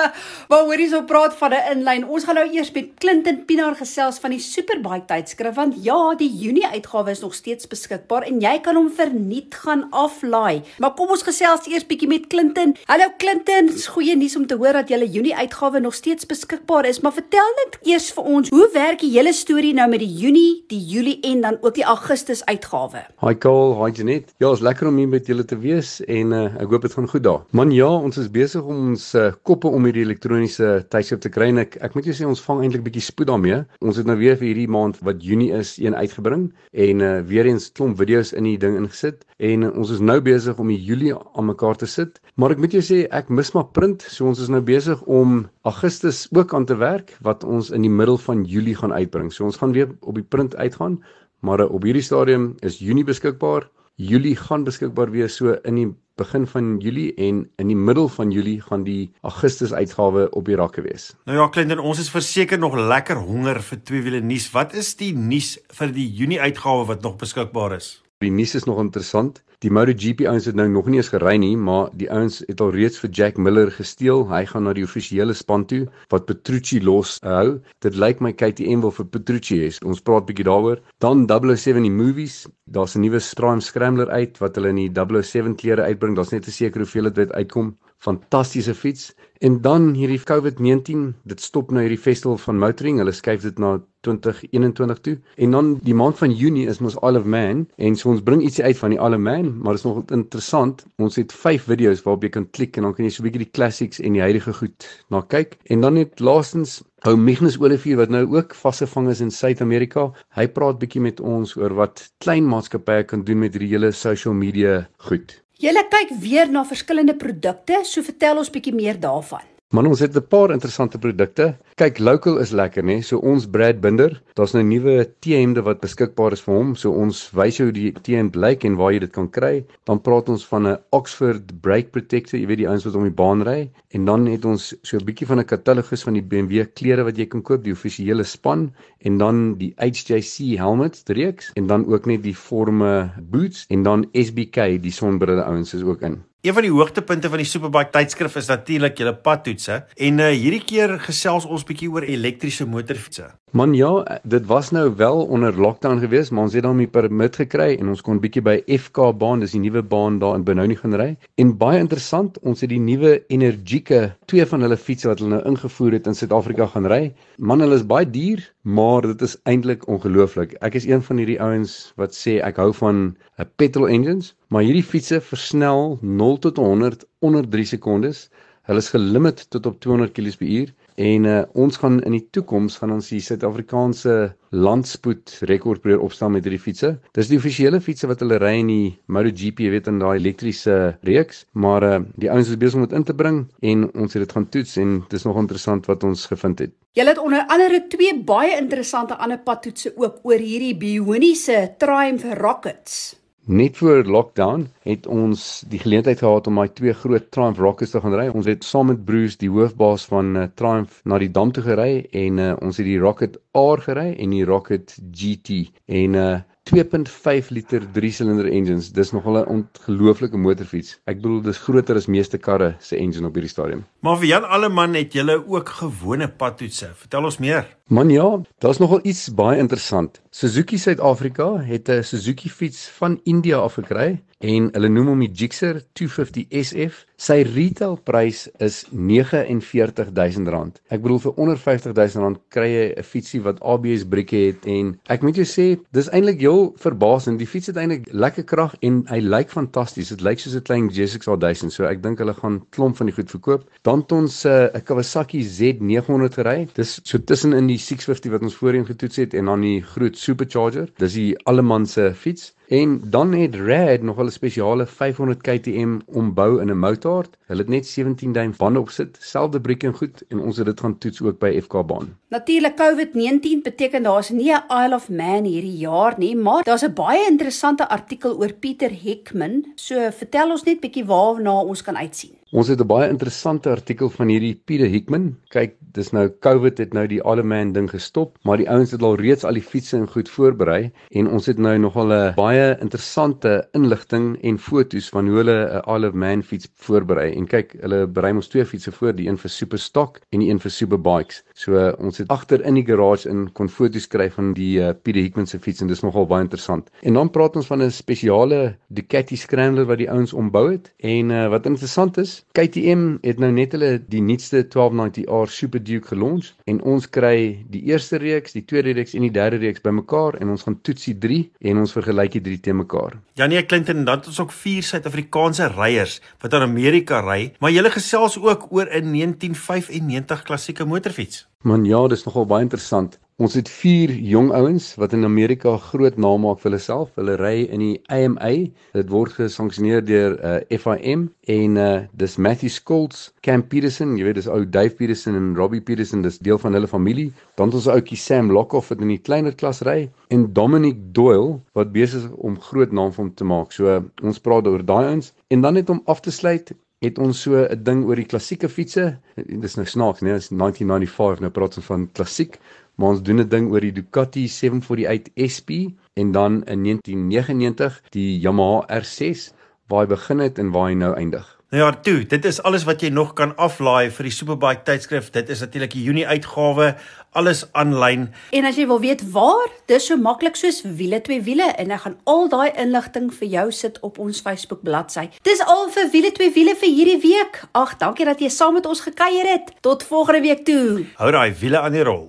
maar 0.48 0.64
hoorie 0.66 0.88
so 0.88 1.02
praat 1.08 1.34
van 1.36 1.52
'n 1.52 1.64
inlyn. 1.72 2.08
Ons 2.08 2.24
gaan 2.24 2.34
nou 2.34 2.48
eers 2.50 2.70
met 2.72 2.88
Clinton 2.98 3.44
Pinaar 3.44 3.74
gesels 3.76 4.18
van 4.18 4.30
die 4.30 4.40
Superbike 4.40 5.06
tydskrif 5.06 5.54
want 5.54 5.74
ja, 5.84 6.14
die 6.14 6.30
Junie 6.30 6.66
uitgawe 6.66 7.10
is 7.10 7.20
nog 7.20 7.34
steeds 7.34 7.66
beskikbaar 7.66 8.22
en 8.22 8.40
jy 8.40 8.58
kan 8.60 8.76
hom 8.76 8.90
verniet 8.90 9.54
gaan 9.54 9.86
aflaai. 9.90 10.62
Maar 10.78 10.94
kom 10.94 11.10
ons 11.10 11.22
gesels 11.22 11.66
eers 11.66 11.86
bietjie 11.86 12.08
met 12.08 12.26
Clinton. 12.26 12.76
Hallo 12.86 13.12
Clinton, 13.18 13.70
goeie 13.94 14.16
nuus 14.16 14.36
om 14.36 14.46
te 14.46 14.56
hoor 14.56 14.72
dat 14.72 14.88
julle 14.88 15.08
Junie 15.10 15.36
uitgawe 15.36 15.80
nog 15.80 15.94
steeds 15.94 16.26
beskikbaar 16.26 16.86
is, 16.86 16.91
maar 17.00 17.14
vertel 17.14 17.52
net 17.60 17.78
eers 17.86 18.10
vir 18.12 18.26
ons, 18.26 18.50
hoe 18.52 18.68
werk 18.74 19.00
die 19.00 19.10
hele 19.14 19.32
storie 19.32 19.72
nou 19.76 19.86
met 19.88 20.02
die 20.02 20.10
Junie, 20.10 20.64
die 20.68 20.80
Julie 20.90 21.18
en 21.24 21.40
dan 21.40 21.58
ook 21.62 21.76
die 21.78 21.84
Augustus 21.88 22.42
uitgawe? 22.44 23.04
Hi 23.22 23.32
Cole, 23.38 23.76
hi 23.78 23.92
Janet. 23.96 24.32
Ja, 24.42 24.50
is 24.52 24.60
lekker 24.60 24.90
om 24.90 24.98
hier 25.00 25.08
met 25.08 25.26
julle 25.30 25.44
te 25.48 25.56
wees 25.62 26.00
en 26.10 26.34
uh, 26.36 26.42
ek 26.60 26.74
hoop 26.74 26.84
dit 26.84 26.96
gaan 26.98 27.08
goed 27.08 27.24
daar. 27.24 27.40
Man 27.56 27.72
ja, 27.72 27.88
ons 27.88 28.18
is 28.20 28.28
besig 28.32 28.66
om 28.66 28.92
ons 28.92 29.06
uh, 29.14 29.30
koppe 29.48 29.70
om 29.70 29.86
hierdie 29.88 30.04
elektroniese 30.04 30.72
tydskrif 30.92 31.22
te 31.22 31.32
kry 31.32 31.52
en 31.52 31.62
ek 31.62 31.78
ek 31.86 31.96
moet 31.96 32.10
jou 32.10 32.16
sê 32.18 32.28
ons 32.28 32.44
vang 32.48 32.64
eintlik 32.66 32.84
bietjie 32.88 33.04
spoed 33.06 33.30
daarmee. 33.30 33.62
Ons 33.80 34.02
het 34.02 34.10
nou 34.10 34.18
weer 34.20 34.36
vir 34.40 34.50
hierdie 34.50 34.68
maand 34.70 34.98
wat 35.06 35.22
Junie 35.24 35.52
is 35.56 35.76
een 35.80 35.96
uitgebring 35.96 36.50
en 36.72 37.06
uh, 37.06 37.14
weer 37.30 37.48
eens 37.48 37.70
klomp 37.72 37.96
video's 38.02 38.34
in 38.36 38.50
die 38.50 38.58
ding 38.60 38.76
ingesit 38.80 39.22
en 39.38 39.68
uh, 39.68 39.72
ons 39.78 39.94
is 39.94 40.02
nou 40.02 40.18
besig 40.24 40.58
om 40.58 40.68
die 40.72 40.80
Julie 40.82 41.14
aan 41.14 41.48
mekaar 41.48 41.78
te 41.78 41.88
sit. 41.88 42.20
Maar 42.34 42.56
ek 42.56 42.62
moet 42.64 42.76
jou 42.76 42.84
sê 42.84 43.02
ek 43.14 43.30
mis 43.30 43.52
maar 43.56 43.70
print, 43.76 44.04
so 44.08 44.28
ons 44.30 44.40
is 44.42 44.50
nou 44.52 44.62
besig 44.64 45.00
om 45.06 45.42
Augustus 45.68 46.26
ook 46.34 46.54
aan 46.54 46.66
te 46.66 46.76
werk 46.82 47.14
wat 47.22 47.46
ons 47.46 47.70
in 47.70 47.86
die 47.86 47.92
middel 47.92 48.18
van 48.18 48.44
Julie 48.44 48.76
gaan 48.78 48.92
uitbring. 48.92 49.30
So 49.32 49.46
ons 49.46 49.60
gaan 49.62 49.74
weer 49.76 49.94
op 50.00 50.18
die 50.18 50.26
print 50.26 50.56
uitgaan, 50.56 50.98
maar 51.40 51.62
uh, 51.62 51.70
op 51.70 51.86
hierdie 51.86 52.04
stadium 52.04 52.52
is 52.66 52.80
Junie 52.82 53.06
beskikbaar. 53.06 53.68
Julie 54.00 54.36
gaan 54.36 54.64
beskikbaar 54.66 55.12
wees 55.12 55.36
so 55.38 55.54
in 55.68 55.78
die 55.78 55.90
begin 56.20 56.46
van 56.46 56.78
Julie 56.78 57.14
en 57.16 57.42
in 57.56 57.70
die 57.70 57.76
middel 57.76 58.08
van 58.08 58.30
Julie 58.30 58.60
gaan 58.60 58.84
die 58.84 59.12
Augustus 59.22 59.72
uitgawe 59.72 60.28
op 60.30 60.44
die 60.48 60.56
rakke 60.56 60.84
wees. 60.84 61.12
Nou 61.24 61.38
ja, 61.38 61.48
Clinton, 61.48 61.80
ons 61.80 62.00
is 62.02 62.10
verseker 62.12 62.58
nog 62.58 62.76
lekker 62.76 63.16
honger 63.16 63.62
vir 63.62 63.82
twee 63.84 64.04
wiele 64.04 64.20
nuus. 64.20 64.50
Wat 64.52 64.74
is 64.76 64.94
die 65.00 65.12
nuus 65.16 65.56
vir 65.78 65.92
die 65.94 66.08
Junie 66.08 66.40
uitgawe 66.40 66.86
wat 66.92 67.02
nog 67.02 67.16
beskikbaar 67.20 67.78
is? 67.78 68.01
Die 68.22 68.30
nuus 68.30 68.54
is 68.54 68.64
nog 68.64 68.78
interessant. 68.78 69.40
Die 69.62 69.70
MotoGP 69.70 70.20
ouens 70.30 70.44
het 70.46 70.56
nou 70.58 70.68
nog 70.70 70.88
nie 70.90 70.98
eens 70.98 71.10
gery 71.10 71.36
nie, 71.38 71.56
maar 71.58 71.88
die 71.98 72.08
ouens 72.10 72.40
het 72.46 72.60
al 72.62 72.72
reeds 72.74 72.98
vir 73.02 73.10
Jack 73.10 73.36
Miller 73.38 73.70
gesteel. 73.70 74.24
Hy 74.30 74.44
gaan 74.50 74.66
na 74.66 74.72
die 74.74 74.84
offisiële 74.86 75.34
span 75.38 75.64
toe 75.70 75.84
wat 76.14 76.26
Petrucci 76.26 76.80
los 76.82 77.16
hou. 77.22 77.60
Dit 77.82 77.98
lyk 77.98 78.22
my 78.22 78.32
KTM 78.34 78.82
wil 78.82 78.94
vir 78.94 79.08
Petrucci 79.14 79.58
hê. 79.62 79.70
Ons 79.86 80.02
praat 80.02 80.26
bietjie 80.26 80.46
daaroor. 80.46 80.82
Dan 81.02 81.28
007 81.30 81.82
die 81.86 81.94
movies. 81.94 82.44
Daar's 82.66 82.96
'n 82.96 83.02
nuwe 83.02 83.20
Strime 83.20 83.60
Scrambler 83.60 84.10
uit 84.10 84.38
wat 84.38 84.56
hulle 84.56 84.70
in 84.70 84.82
die 84.82 84.90
007 84.90 85.56
klere 85.56 85.82
uitbring. 85.82 86.16
Daar's 86.16 86.32
net 86.32 86.46
'n 86.46 86.50
sekere 86.50 86.84
hoeveel 86.84 87.12
dit 87.12 87.32
uitkom. 87.32 87.76
Fantastiese 87.98 88.74
fiets. 88.74 89.14
En 89.40 89.60
dan 89.60 89.94
hierdie 89.94 90.22
COVID-19, 90.22 91.14
dit 91.24 91.40
stop 91.40 91.70
nou 91.70 91.82
hierdie 91.82 92.02
festival 92.02 92.38
van 92.38 92.58
motoring. 92.58 92.98
Hulle 92.98 93.12
skuif 93.12 93.42
dit 93.42 93.58
na 93.58 93.80
2021 94.06 95.02
toe. 95.06 95.16
En 95.36 95.56
dan 95.56 95.72
die 95.82 95.96
maand 95.96 96.18
van 96.18 96.34
Junie 96.34 96.66
is 96.70 96.82
mos 96.84 96.98
Isle 97.00 97.22
of 97.22 97.24
Man 97.24 97.66
en 97.76 97.96
so 97.96 98.10
ons 98.12 98.22
bring 98.26 98.42
ietsie 98.42 98.64
uit 98.64 98.78
van 98.78 98.94
die 98.94 99.00
Isle 99.00 99.18
of 99.18 99.24
Man, 99.26 99.50
maar 99.58 99.76
dit 99.76 99.82
is 99.82 99.88
nog 99.88 100.02
interessant. 100.10 100.84
Ons 101.02 101.18
het 101.20 101.32
5 101.32 101.68
video's 101.72 102.02
waarop 102.06 102.26
jy 102.26 102.32
kan 102.36 102.48
klik 102.50 102.76
en 102.76 102.88
dan 102.88 102.94
kan 102.94 103.06
jy 103.06 103.10
so 103.10 103.22
'n 103.22 103.30
bietjie 103.30 103.44
die 103.46 103.54
classics 103.58 104.00
en 104.00 104.12
die 104.12 104.24
huidige 104.24 104.52
goed 104.52 104.88
na 105.10 105.20
kyk. 105.20 105.58
En 105.66 105.80
dan 105.80 105.94
net 105.94 106.20
laastens 106.20 106.82
Ou 107.02 107.16
Magnus 107.18 107.56
Olivier 107.58 107.96
wat 107.98 108.12
nou 108.14 108.22
ook 108.30 108.54
vasgevang 108.54 109.08
is 109.10 109.20
in 109.20 109.32
Suid-Amerika, 109.34 110.12
hy 110.38 110.44
praat 110.46 110.78
bietjie 110.78 111.02
met 111.02 111.18
ons 111.20 111.56
oor 111.58 111.74
wat 111.74 112.04
klein 112.22 112.46
maatskappye 112.46 113.02
kan 113.10 113.24
doen 113.26 113.40
met 113.42 113.56
hierdie 113.56 113.72
hele 113.72 113.90
social 113.90 114.36
media 114.38 114.84
goed. 115.08 115.34
Julle 115.58 115.82
kyk 115.90 116.14
weer 116.22 116.46
na 116.50 116.62
verskillende 116.62 117.16
produkte, 117.18 117.82
so 117.82 118.06
vertel 118.06 118.38
ons 118.38 118.50
bietjie 118.54 118.74
meer 118.74 119.00
daarvan. 119.02 119.51
Maar 119.72 119.86
ons 119.88 120.00
het 120.04 120.16
'n 120.16 120.26
paar 120.28 120.50
interessante 120.50 120.98
produkte. 120.98 121.56
Kyk, 121.74 121.98
local 121.98 122.38
is 122.38 122.50
lekker, 122.50 122.84
né? 122.84 123.00
So 123.00 123.16
ons 123.18 123.46
Brad 123.46 123.80
Binder, 123.80 124.22
daar's 124.34 124.52
nou 124.52 124.62
nuwe 124.62 125.08
T-hemde 125.18 125.62
wat 125.62 125.80
beskikbaar 125.80 126.32
is 126.32 126.40
vir 126.40 126.54
hom. 126.54 126.74
So 126.74 126.90
ons 126.90 127.30
wys 127.32 127.56
jou 127.56 127.70
die 127.72 127.92
T-hemd 127.92 128.36
lyk 128.36 128.64
en 128.64 128.76
waar 128.76 128.92
jy 128.92 128.98
dit 128.98 129.12
kan 129.12 129.30
kry. 129.30 129.64
Dan 129.84 130.00
praat 130.00 130.28
ons 130.28 130.46
van 130.46 130.66
'n 130.66 130.76
Oxford 130.90 131.60
Brake 131.60 131.88
Protector, 131.88 132.38
jy 132.38 132.46
weet 132.46 132.58
die 132.58 132.68
ouens 132.68 132.84
wat 132.84 132.94
om 132.94 133.02
die 133.02 133.16
baan 133.22 133.42
ry. 133.42 133.70
En 133.88 134.04
dan 134.04 134.26
het 134.26 134.44
ons 134.44 134.74
so 134.82 134.96
'n 134.98 135.04
bietjie 135.04 135.26
van 135.26 135.38
'n 135.38 135.44
katalogus 135.44 136.02
van 136.02 136.12
die 136.12 136.22
BMW 136.22 136.66
klere 136.74 137.04
wat 137.04 137.16
jy 137.16 137.26
kan 137.26 137.42
koop, 137.42 137.64
die 137.64 137.72
offisiële 137.72 138.24
span 138.24 138.74
en 139.00 139.18
dan 139.18 139.54
die 139.54 139.72
HJC 139.76 140.58
helmets, 140.58 141.02
reeks 141.06 141.50
en 141.54 141.66
dan 141.66 141.86
ook 141.86 142.06
net 142.06 142.22
die 142.22 142.34
forme 142.34 143.10
boots 143.22 143.64
en 143.70 143.82
dan 143.82 144.06
SBK, 144.12 144.82
die 144.82 144.92
sonbrille 144.92 145.42
ouens 145.42 145.74
is 145.74 145.82
ook 145.82 146.02
in. 146.02 146.22
Een 146.42 146.54
van 146.54 146.64
die 146.66 146.72
hoogtepunte 146.74 147.28
van 147.30 147.38
die 147.38 147.46
Superbike 147.46 147.92
tydskrif 147.94 148.34
is 148.40 148.48
natuurlik 148.50 148.96
julle 148.98 149.12
padtoetse 149.14 149.76
en 149.94 150.16
uh, 150.18 150.32
hierdie 150.34 150.64
keer 150.66 150.96
gesels 151.04 151.44
ons 151.46 151.62
bietjie 151.68 151.86
oor 151.92 152.02
elektriese 152.02 152.66
motorfietsse. 152.66 153.28
Man 153.54 153.76
ja, 153.76 154.18
dit 154.26 154.46
was 154.50 154.72
nou 154.74 154.88
wel 154.96 155.22
onder 155.22 155.54
lockdown 155.54 156.00
geweest, 156.02 156.32
maar 156.32 156.48
ons 156.48 156.56
het 156.58 156.64
dan 156.66 156.80
die 156.82 156.88
permit 156.90 157.38
gekry 157.38 157.76
en 157.76 157.92
ons 157.92 158.02
kon 158.02 158.18
bietjie 158.18 158.42
by 158.42 158.56
FK 158.64 159.12
baan, 159.20 159.44
dis 159.44 159.54
die 159.54 159.60
nuwe 159.62 159.84
baan 159.86 160.18
daar 160.18 160.34
in 160.40 160.42
Benoni 160.48 160.74
gaan 160.80 160.98
ry. 160.98 161.08
En 161.38 161.54
baie 161.60 161.78
interessant, 161.78 162.40
ons 162.42 162.64
het 162.64 162.72
die 162.74 162.80
nuwe 162.82 163.20
energieke 163.30 164.00
twee 164.26 164.48
van 164.48 164.66
hulle 164.66 164.80
fietsse 164.80 165.12
wat 165.12 165.22
hulle 165.22 165.36
nou 165.36 165.42
ingevoer 165.52 166.00
het 166.00 166.10
in 166.10 166.18
Suid-Afrika 166.18 166.66
gaan 166.74 166.90
ry. 166.90 167.02
Man, 167.38 167.62
hulle 167.62 167.78
is 167.78 167.86
baie 167.86 168.08
duur, 168.08 168.42
maar 168.66 169.06
dit 169.06 169.22
is 169.28 169.38
eintlik 169.46 169.86
ongelooflik. 169.86 170.58
Ek 170.58 170.74
is 170.80 170.90
een 170.90 171.06
van 171.06 171.22
hierdie 171.22 171.38
ouens 171.38 171.92
wat 172.00 172.18
sê 172.18 172.40
ek 172.42 172.58
hou 172.58 172.72
van 172.82 172.96
'n 173.04 173.14
uh, 173.38 173.46
petrol 173.60 173.86
engines, 173.86 174.34
maar 174.52 174.66
hierdie 174.66 174.84
fietsse 174.84 175.20
versnel 175.24 175.98
0 176.02 176.38
tot 176.44 176.60
100 176.60 177.06
onder 177.24 177.48
3 177.48 177.64
sekondes. 177.74 178.26
Hulle 178.68 178.84
is 178.84 178.92
gelimiteer 178.92 179.48
tot 179.48 179.66
op 179.66 179.80
200 179.80 180.12
km/h 180.12 180.74
En 180.94 181.24
uh, 181.24 181.42
ons 181.52 181.76
gaan 181.76 182.00
in 182.04 182.12
die 182.12 182.26
toekoms 182.30 182.76
gaan 182.80 182.92
ons 182.92 183.08
die 183.08 183.20
Suid-Afrikaanse 183.24 184.34
landspoed 184.52 185.38
rekord 185.48 185.80
probeer 185.80 186.02
opstel 186.04 186.32
met 186.34 186.44
hierdie 186.44 186.60
fietsse. 186.60 186.92
Dis 187.16 187.30
die 187.30 187.38
offisiële 187.40 187.80
fietsse 187.80 188.10
wat 188.10 188.20
hulle 188.20 188.36
ry 188.42 188.58
in 188.60 188.68
die 188.68 188.90
MotoGP, 189.08 189.64
jy 189.64 189.72
weet 189.72 189.88
in 189.88 190.02
daai 190.02 190.18
elektriese 190.18 190.98
reeks, 191.08 191.46
maar 191.56 191.86
uh, 191.86 192.02
die 192.20 192.28
ouens 192.32 192.52
is 192.52 192.60
besig 192.60 192.80
om 192.80 192.84
dit 192.86 192.96
in 192.98 193.08
te 193.08 193.16
bring 193.16 193.40
en 193.72 193.88
ons 193.88 194.12
het 194.12 194.26
dit 194.26 194.36
gaan 194.36 194.48
toets 194.52 194.76
en 194.82 195.00
dis 195.08 195.26
nog 195.28 195.40
interessant 195.40 195.88
wat 195.88 196.04
ons 196.04 196.26
gevind 196.28 196.66
het. 196.66 196.76
Julle 196.92 197.14
het 197.14 197.22
onder 197.22 197.46
andere 197.48 197.86
twee 197.88 198.12
baie 198.28 198.58
interessante 198.58 199.16
ander 199.16 199.40
padtoetse 199.40 199.94
ook 199.96 200.20
oor 200.28 200.44
hierdie 200.44 200.76
bioniese 200.76 201.72
Triumph 201.80 202.28
Rockets. 202.36 203.21
Net 203.44 203.76
voor 203.76 204.04
lockdown 204.04 204.68
het 204.82 205.06
ons 205.06 205.64
die 205.66 205.78
geleentheid 205.82 206.18
gehad 206.18 206.46
om 206.46 206.54
my 206.60 206.68
twee 206.68 206.92
groot 206.94 207.24
Triumph 207.34 207.58
Rockets 207.58 207.90
te 207.90 208.00
gaan 208.00 208.14
ry. 208.14 208.28
Ons 208.30 208.46
het 208.46 208.62
saam 208.64 208.86
met 208.86 209.04
Bruce, 209.04 209.34
die 209.40 209.50
hoofbaas 209.50 210.04
van 210.06 210.36
uh, 210.36 210.44
Triumph, 210.54 211.00
na 211.02 211.18
die 211.18 211.30
dam 211.30 211.50
toe 211.50 211.64
gery 211.66 212.04
en 212.14 212.38
uh, 212.38 212.52
ons 212.62 212.78
het 212.78 212.86
die 212.86 213.00
Rocket 213.02 213.40
R 213.58 213.82
gery 213.82 214.12
en 214.14 214.30
die 214.30 214.44
Rocket 214.46 214.94
GT. 215.10 215.72
En 215.90 216.14
uh 216.14 216.30
2.5 216.70 217.48
liter 217.50 217.82
3-silinder 217.92 218.46
engines. 218.46 218.92
Dis 218.92 219.10
nog 219.12 219.24
'n 219.26 219.46
ongelooflike 219.46 220.36
motorfiets. 220.36 221.00
Ek 221.04 221.16
bedoel 221.16 221.42
dis 221.42 221.58
groter 221.58 221.96
as 221.96 222.06
meeste 222.06 222.38
karre 222.38 222.74
se 222.78 222.96
engine 222.96 223.26
op 223.26 223.34
hierdie 223.34 223.50
stadium. 223.50 223.84
Maar 224.00 224.16
vir 224.18 224.26
Jan 224.26 224.44
Alleman 224.44 224.94
het 224.94 225.12
julle 225.12 225.42
ook 225.46 225.68
gewone 225.68 226.28
padtoetse. 226.28 226.90
Vertel 226.94 227.24
ons 227.24 227.38
meer. 227.38 227.66
Man 227.86 228.10
ja, 228.10 228.40
daar's 228.58 228.78
nogal 228.78 229.00
iets 229.02 229.34
baie 229.34 229.58
interessant. 229.58 230.20
Suzuki 230.30 230.78
Suid-Afrika 230.78 231.56
het 231.56 231.88
'n 231.88 232.02
Suzuki 232.02 232.48
fiets 232.48 232.88
van 232.88 233.20
India 233.24 233.56
af 233.58 233.74
gekry 233.74 234.22
en 234.42 234.68
hulle 234.74 234.90
noem 234.90 235.12
hom 235.12 235.20
die 235.22 235.30
Gixxer 235.30 235.80
250 235.98 236.50
SF. 236.50 237.04
Sy 237.22 237.42
retailprys 237.46 238.48
is 238.66 238.80
R49000. 238.90 240.80
Ek 240.90 241.02
bedoel 241.04 241.20
vir 241.22 241.36
onder 241.38 241.60
R50000 241.60 242.40
kry 242.50 242.68
jy 242.72 242.86
'n 242.98 243.06
fietsie 243.06 243.40
wat 243.44 243.60
ABS 243.62 244.04
brieke 244.04 244.36
het 244.48 244.66
en 244.66 244.98
ek 245.06 245.22
moet 245.22 245.36
jou 245.38 245.46
sê, 245.46 245.78
dis 245.92 246.10
eintlik 246.10 246.40
heel 246.40 246.74
verbasend. 246.76 247.38
Die 247.38 247.46
fiets 247.46 247.68
het 247.70 247.76
eintlik 247.76 248.08
lekker 248.10 248.44
krag 248.44 248.74
en 248.82 249.04
hy 249.08 249.20
lyk 249.20 249.50
fantasties. 249.50 250.08
Dit 250.08 250.20
lyk 250.20 250.38
soos 250.40 250.56
'n 250.56 250.62
klein 250.62 250.90
GSX-R 250.90 251.38
1000. 251.38 251.72
So 251.72 251.84
ek 251.84 252.02
dink 252.02 252.18
hulle 252.18 252.34
gaan 252.34 252.66
klomp 252.70 252.96
van 252.96 253.06
die 253.06 253.14
goed 253.14 253.30
verkoop. 253.30 253.62
Dan 253.82 254.00
het 254.00 254.12
ons 254.12 254.44
eh, 254.44 254.50
'n 254.74 254.76
uh, 254.76 254.82
Kawasaki 254.82 255.44
Z900 255.44 256.34
gery. 256.34 256.68
Dis 256.74 257.00
so 257.04 257.18
tussenin 257.18 257.66
die 257.66 257.78
650 257.78 258.30
wat 258.32 258.42
ons 258.42 258.54
voorheen 258.54 258.86
getoets 258.86 259.16
het 259.16 259.34
en 259.34 259.44
dan 259.44 259.60
die 259.60 259.82
groot 259.82 260.16
supercharger. 260.16 260.88
Dis 260.98 261.12
die 261.12 261.38
alleman 261.46 261.86
se 261.86 262.12
fiets. 262.14 262.54
En 262.72 263.00
dan 263.04 263.32
het 263.32 263.54
Rad 263.54 264.00
nog 264.00 264.18
'n 264.22 264.28
spesiale 264.28 264.86
500 264.86 265.40
kTM 265.40 265.98
ombou 266.06 266.60
in 266.60 266.70
'n 266.70 266.78
motard. 266.78 267.36
Hulle 267.46 267.60
het 267.60 267.68
net 267.68 267.86
17 267.86 268.32
duim 268.32 268.54
bande 268.56 268.80
opsit, 268.80 269.16
selfde 269.20 269.60
brieke 269.60 269.86
en 269.86 269.94
goed 269.94 270.24
en 270.28 270.38
ons 270.40 270.56
het 270.56 270.66
dit 270.66 270.80
gaan 270.80 270.98
toets 270.98 271.22
ook 271.22 271.38
by 271.38 271.60
FK 271.62 271.86
baan. 271.86 272.16
Natuurlik 272.28 272.76
COVID-19 272.76 273.62
beteken 273.62 274.02
daar's 274.02 274.30
nie 274.30 274.52
'n 274.52 274.84
Isle 274.84 274.94
of 274.94 275.08
Man 275.08 275.44
hierdie 275.44 275.76
jaar 275.76 276.14
nie, 276.18 276.36
maar 276.36 276.62
daar's 276.62 276.84
'n 276.84 276.92
baie 276.94 277.26
interessante 277.28 277.88
artikel 277.88 278.36
oor 278.36 278.52
Pieter 278.52 278.92
Hekman. 279.02 279.72
So 279.74 280.10
vertel 280.10 280.50
ons 280.50 280.62
net 280.62 280.80
bietjie 280.80 281.04
waarna 281.04 281.60
ons 281.60 281.82
kan 281.82 281.96
uitsien. 281.96 282.41
Ons 282.52 282.68
het 282.68 282.80
'n 282.80 282.86
baie 282.86 283.08
interessante 283.08 283.70
artikel 283.70 284.10
van 284.12 284.28
hierdie 284.28 284.60
Pieter 284.64 284.86
Hickman. 284.86 285.36
Kyk, 285.48 285.72
dis 285.96 286.10
nou 286.12 286.28
COVID 286.28 286.78
het 286.78 286.92
nou 286.92 287.06
die 287.08 287.22
Alleman 287.22 287.72
ding 287.72 287.88
gestop, 287.90 288.36
maar 288.44 288.58
die 288.60 288.68
ouens 288.68 288.90
het 288.90 289.02
al 289.02 289.16
reeds 289.16 289.44
al 289.44 289.56
die 289.56 289.62
fietsse 289.62 289.96
en 289.96 290.06
goed 290.08 290.28
voorberei 290.28 290.92
en 291.10 291.28
ons 291.28 291.46
het 291.46 291.58
nou 291.58 291.78
nogal 291.78 292.12
'n 292.12 292.34
baie 292.34 292.76
interessante 292.80 293.68
inligting 293.72 294.36
en 294.42 294.58
foto's 294.58 295.08
van 295.08 295.28
hoe 295.28 295.36
hulle 295.36 295.64
'n 295.64 295.80
Alleman 295.80 296.42
fiets 296.42 296.68
voorberei. 296.74 297.32
En 297.32 297.46
kyk, 297.46 297.72
hulle 297.80 298.06
berei 298.06 298.32
ons 298.34 298.48
twee 298.48 298.64
fietsse 298.64 298.92
voor, 298.92 299.12
die 299.12 299.28
een 299.28 299.38
vir 299.38 299.50
Superstock 299.50 300.20
en 300.30 300.40
die 300.40 300.50
een 300.50 300.60
vir 300.60 300.70
Superbikes. 300.70 301.42
So 301.54 301.72
uh, 301.72 301.92
ons 301.98 302.18
het 302.18 302.28
agter 302.28 302.64
in 302.66 302.74
die 302.74 302.84
garage 302.84 303.28
in 303.28 303.52
kon 303.52 303.68
foto's 303.68 304.06
kry 304.06 304.30
van 304.30 304.52
die 304.52 304.78
uh, 304.78 304.92
Pieter 305.02 305.22
Hickman 305.22 305.46
se 305.46 305.58
fiets 305.58 305.80
en 305.80 305.86
dis 305.86 306.02
nogal 306.02 306.26
baie 306.26 306.42
interessant. 306.42 306.90
En 307.00 307.14
dan 307.14 307.30
praat 307.30 307.56
ons 307.56 307.66
van 307.66 307.82
'n 307.82 307.90
spesiale 307.90 308.76
Ducati 308.88 309.36
Scrambler 309.36 309.86
wat 309.86 309.98
die 309.98 310.10
ouens 310.10 310.32
ombou 310.32 310.70
het 310.70 310.92
en 310.98 311.30
uh, 311.30 311.48
wat 311.48 311.66
interessant 311.66 312.18
is 312.18 312.41
KTM 312.52 313.16
het 313.24 313.38
nou 313.40 313.48
net 313.54 313.72
hulle 313.72 313.94
die 314.12 314.20
nuutste 314.20 314.64
1290R 314.64 315.48
Super 315.48 315.80
Duke 315.84 316.10
gelons 316.12 316.52
en 316.68 316.82
ons 316.82 317.06
kry 317.08 317.64
die 317.72 317.80
eerste 317.88 318.20
reeks, 318.20 318.52
die 318.56 318.64
tweede 318.68 318.92
reeks 318.98 319.14
en 319.16 319.24
die 319.24 319.32
derde 319.32 319.60
reeks 319.62 319.84
bymekaar 319.84 320.36
en 320.40 320.52
ons 320.52 320.66
gaan 320.66 320.76
toets 320.84 321.08
die 321.08 321.16
3 321.22 321.38
en 321.70 321.82
ons 321.84 321.94
vergelyk 321.96 322.36
die 322.36 322.44
3 322.50 322.60
te 322.66 322.76
mekaar. 322.82 323.16
Janie 323.40 323.62
Clinton 323.64 324.04
dan 324.04 324.20
het 324.20 324.28
ons 324.28 324.42
ook 324.44 324.52
vier 324.52 324.82
Suid-Afrikaanse 324.84 325.70
ryers 325.76 326.18
wat 326.42 326.52
aan 326.52 326.66
Amerika 326.68 327.22
ry, 327.24 327.54
maar 327.60 327.72
julle 327.72 327.94
gesels 327.94 328.36
ook 328.36 328.68
oor 328.70 328.86
'n 328.90 329.12
1995 329.14 330.42
klassieke 330.42 330.84
motorfiets. 330.84 331.46
Man 331.62 331.84
ja, 331.84 332.08
dis 332.08 332.24
nogal 332.24 332.46
baie 332.46 332.64
interessant. 332.66 333.18
Ons 333.40 333.54
het 333.56 333.68
vier 333.72 334.10
jong 334.28 334.50
ouens 334.52 334.90
wat 335.00 335.14
in 335.16 335.24
Amerika 335.24 335.72
groot 335.80 336.18
naam 336.20 336.42
maak 336.44 336.58
vir 336.60 336.68
hulle 336.68 336.80
self. 336.84 337.14
Hulle 337.16 337.38
ry 337.40 337.62
in 337.64 337.80
die 337.80 337.94
AMA. 338.12 338.50
Dit 338.92 339.08
word 339.08 339.32
gesanksioneer 339.38 340.04
deur 340.04 340.36
uh, 340.44 340.58
FIM 340.68 341.24
en 341.54 341.78
uh, 341.80 341.86
dis 342.20 342.36
Matthew 342.36 342.70
Skolts, 342.74 343.30
Cam 343.40 343.64
Peterson, 343.64 344.12
jy 344.20 344.28
weet 344.28 344.36
dis 344.42 344.50
ou 344.52 344.66
Dave 344.68 344.92
Peterson 345.00 345.38
en 345.38 345.48
Robbie 345.56 345.80
Peterson, 345.80 346.20
dis 346.22 346.36
deel 346.44 346.60
van 346.60 346.76
hulle 346.76 346.90
familie. 346.90 347.32
Dan 347.56 347.72
het 347.72 347.80
ons 347.80 347.88
ouetjie 347.94 348.20
Sam 348.20 348.52
Lockhoff 348.52 348.92
wat 348.92 349.00
in 349.00 349.14
die 349.14 349.22
kleiner 349.24 349.56
klas 349.56 349.80
ry 349.88 350.10
en 350.28 350.46
Dominic 350.52 351.00
Doyle 351.16 351.56
wat 351.78 351.96
besig 351.96 352.26
is 352.26 352.30
om 352.36 352.60
groot 352.60 352.92
naam 352.92 353.16
vir 353.16 353.24
hom 353.24 353.34
te 353.34 353.48
maak. 353.48 353.72
So 353.72 353.88
uh, 353.88 354.02
ons 354.20 354.44
praat 354.44 354.68
oor 354.68 354.84
daai 354.84 355.08
ouens 355.08 355.32
en 355.48 355.64
dan 355.64 355.80
net 355.80 355.88
om 355.88 356.04
af 356.04 356.20
te 356.20 356.34
sluit 356.36 356.76
het 357.02 357.18
ons 357.18 357.42
so 357.42 357.66
'n 357.66 357.82
ding 357.82 358.04
oor 358.06 358.16
die 358.16 358.30
klassieke 358.30 358.68
fietsse. 358.68 359.18
Dis 359.36 359.76
nou 359.76 359.86
snaaks, 359.86 360.22
nee, 360.22 360.32
dis 360.32 360.48
1995, 360.48 361.40
nou 361.40 361.50
praat 361.50 361.76
ons 361.76 361.86
van 361.86 362.08
klassiek 362.12 362.58
maar 362.94 363.08
ons 363.08 363.22
doen 363.22 363.40
'n 363.40 363.48
ding 363.48 363.70
oor 363.72 363.80
die 363.80 363.92
Ducati 363.92 364.48
748 364.48 365.32
SP 365.54 365.70
en 366.12 366.32
dan 366.32 366.64
in 366.64 366.82
1999 366.82 368.02
die 368.10 368.38
Yamaha 368.40 369.00
R6 369.00 369.52
waar 369.86 370.00
hy 370.00 370.06
begin 370.06 370.38
het 370.38 370.58
en 370.58 370.70
waar 370.70 370.88
hy 370.88 370.94
nou 370.94 371.14
eindig. 371.14 371.61
Nou 371.72 371.84
ja, 371.84 371.92
toe, 372.04 372.26
dit 372.28 372.44
is 372.44 372.58
alles 372.68 372.82
wat 372.84 373.00
jy 373.00 373.08
nog 373.08 373.30
kan 373.32 373.54
aflaai 373.56 374.10
vir 374.12 374.26
die 374.28 374.32
Superbike 374.36 374.82
tydskrif. 374.84 375.30
Dit 375.32 375.48
is 375.48 375.62
natuurlik 375.64 375.94
die 375.94 376.02
Junie 376.04 376.26
uitgawe, 376.28 376.90
alles 377.32 377.62
aanlyn. 377.72 378.26
En 378.52 378.68
as 378.68 378.76
jy 378.76 378.84
wil 378.90 379.00
weet 379.00 379.24
waar, 379.32 379.72
dis 379.88 380.10
so 380.10 380.20
maklik 380.20 380.60
soos 380.60 380.82
wiele 380.84 381.22
twee 381.24 381.40
wiele 381.40 381.70
en 381.80 381.96
ek 381.96 382.04
gaan 382.04 382.18
al 382.28 382.44
daai 382.52 382.76
inligting 382.76 383.32
vir 383.38 383.48
jou 383.54 383.66
sit 383.72 383.96
op 384.04 384.20
ons 384.20 384.44
Facebook 384.44 384.84
bladsy. 384.84 385.30
Dis 385.48 385.64
al 385.64 385.88
vir 385.96 386.12
wiele 386.12 386.36
twee 386.36 386.52
wiele 386.52 386.76
vir 386.76 386.92
hierdie 386.92 387.20
week. 387.24 387.62
Ag, 387.72 387.96
dankie 388.04 388.28
dat 388.28 388.44
jy 388.44 388.52
saam 388.52 388.76
met 388.76 388.84
ons 388.84 389.00
gekuier 389.08 389.54
het. 389.54 389.72
Tot 389.80 390.04
volgende 390.04 390.44
week 390.44 390.68
toe. 390.68 391.06
Hou 391.16 391.32
daai 391.32 391.56
wiele 391.56 391.80
aan 391.80 391.96
die 391.96 392.04
rol. 392.04 392.28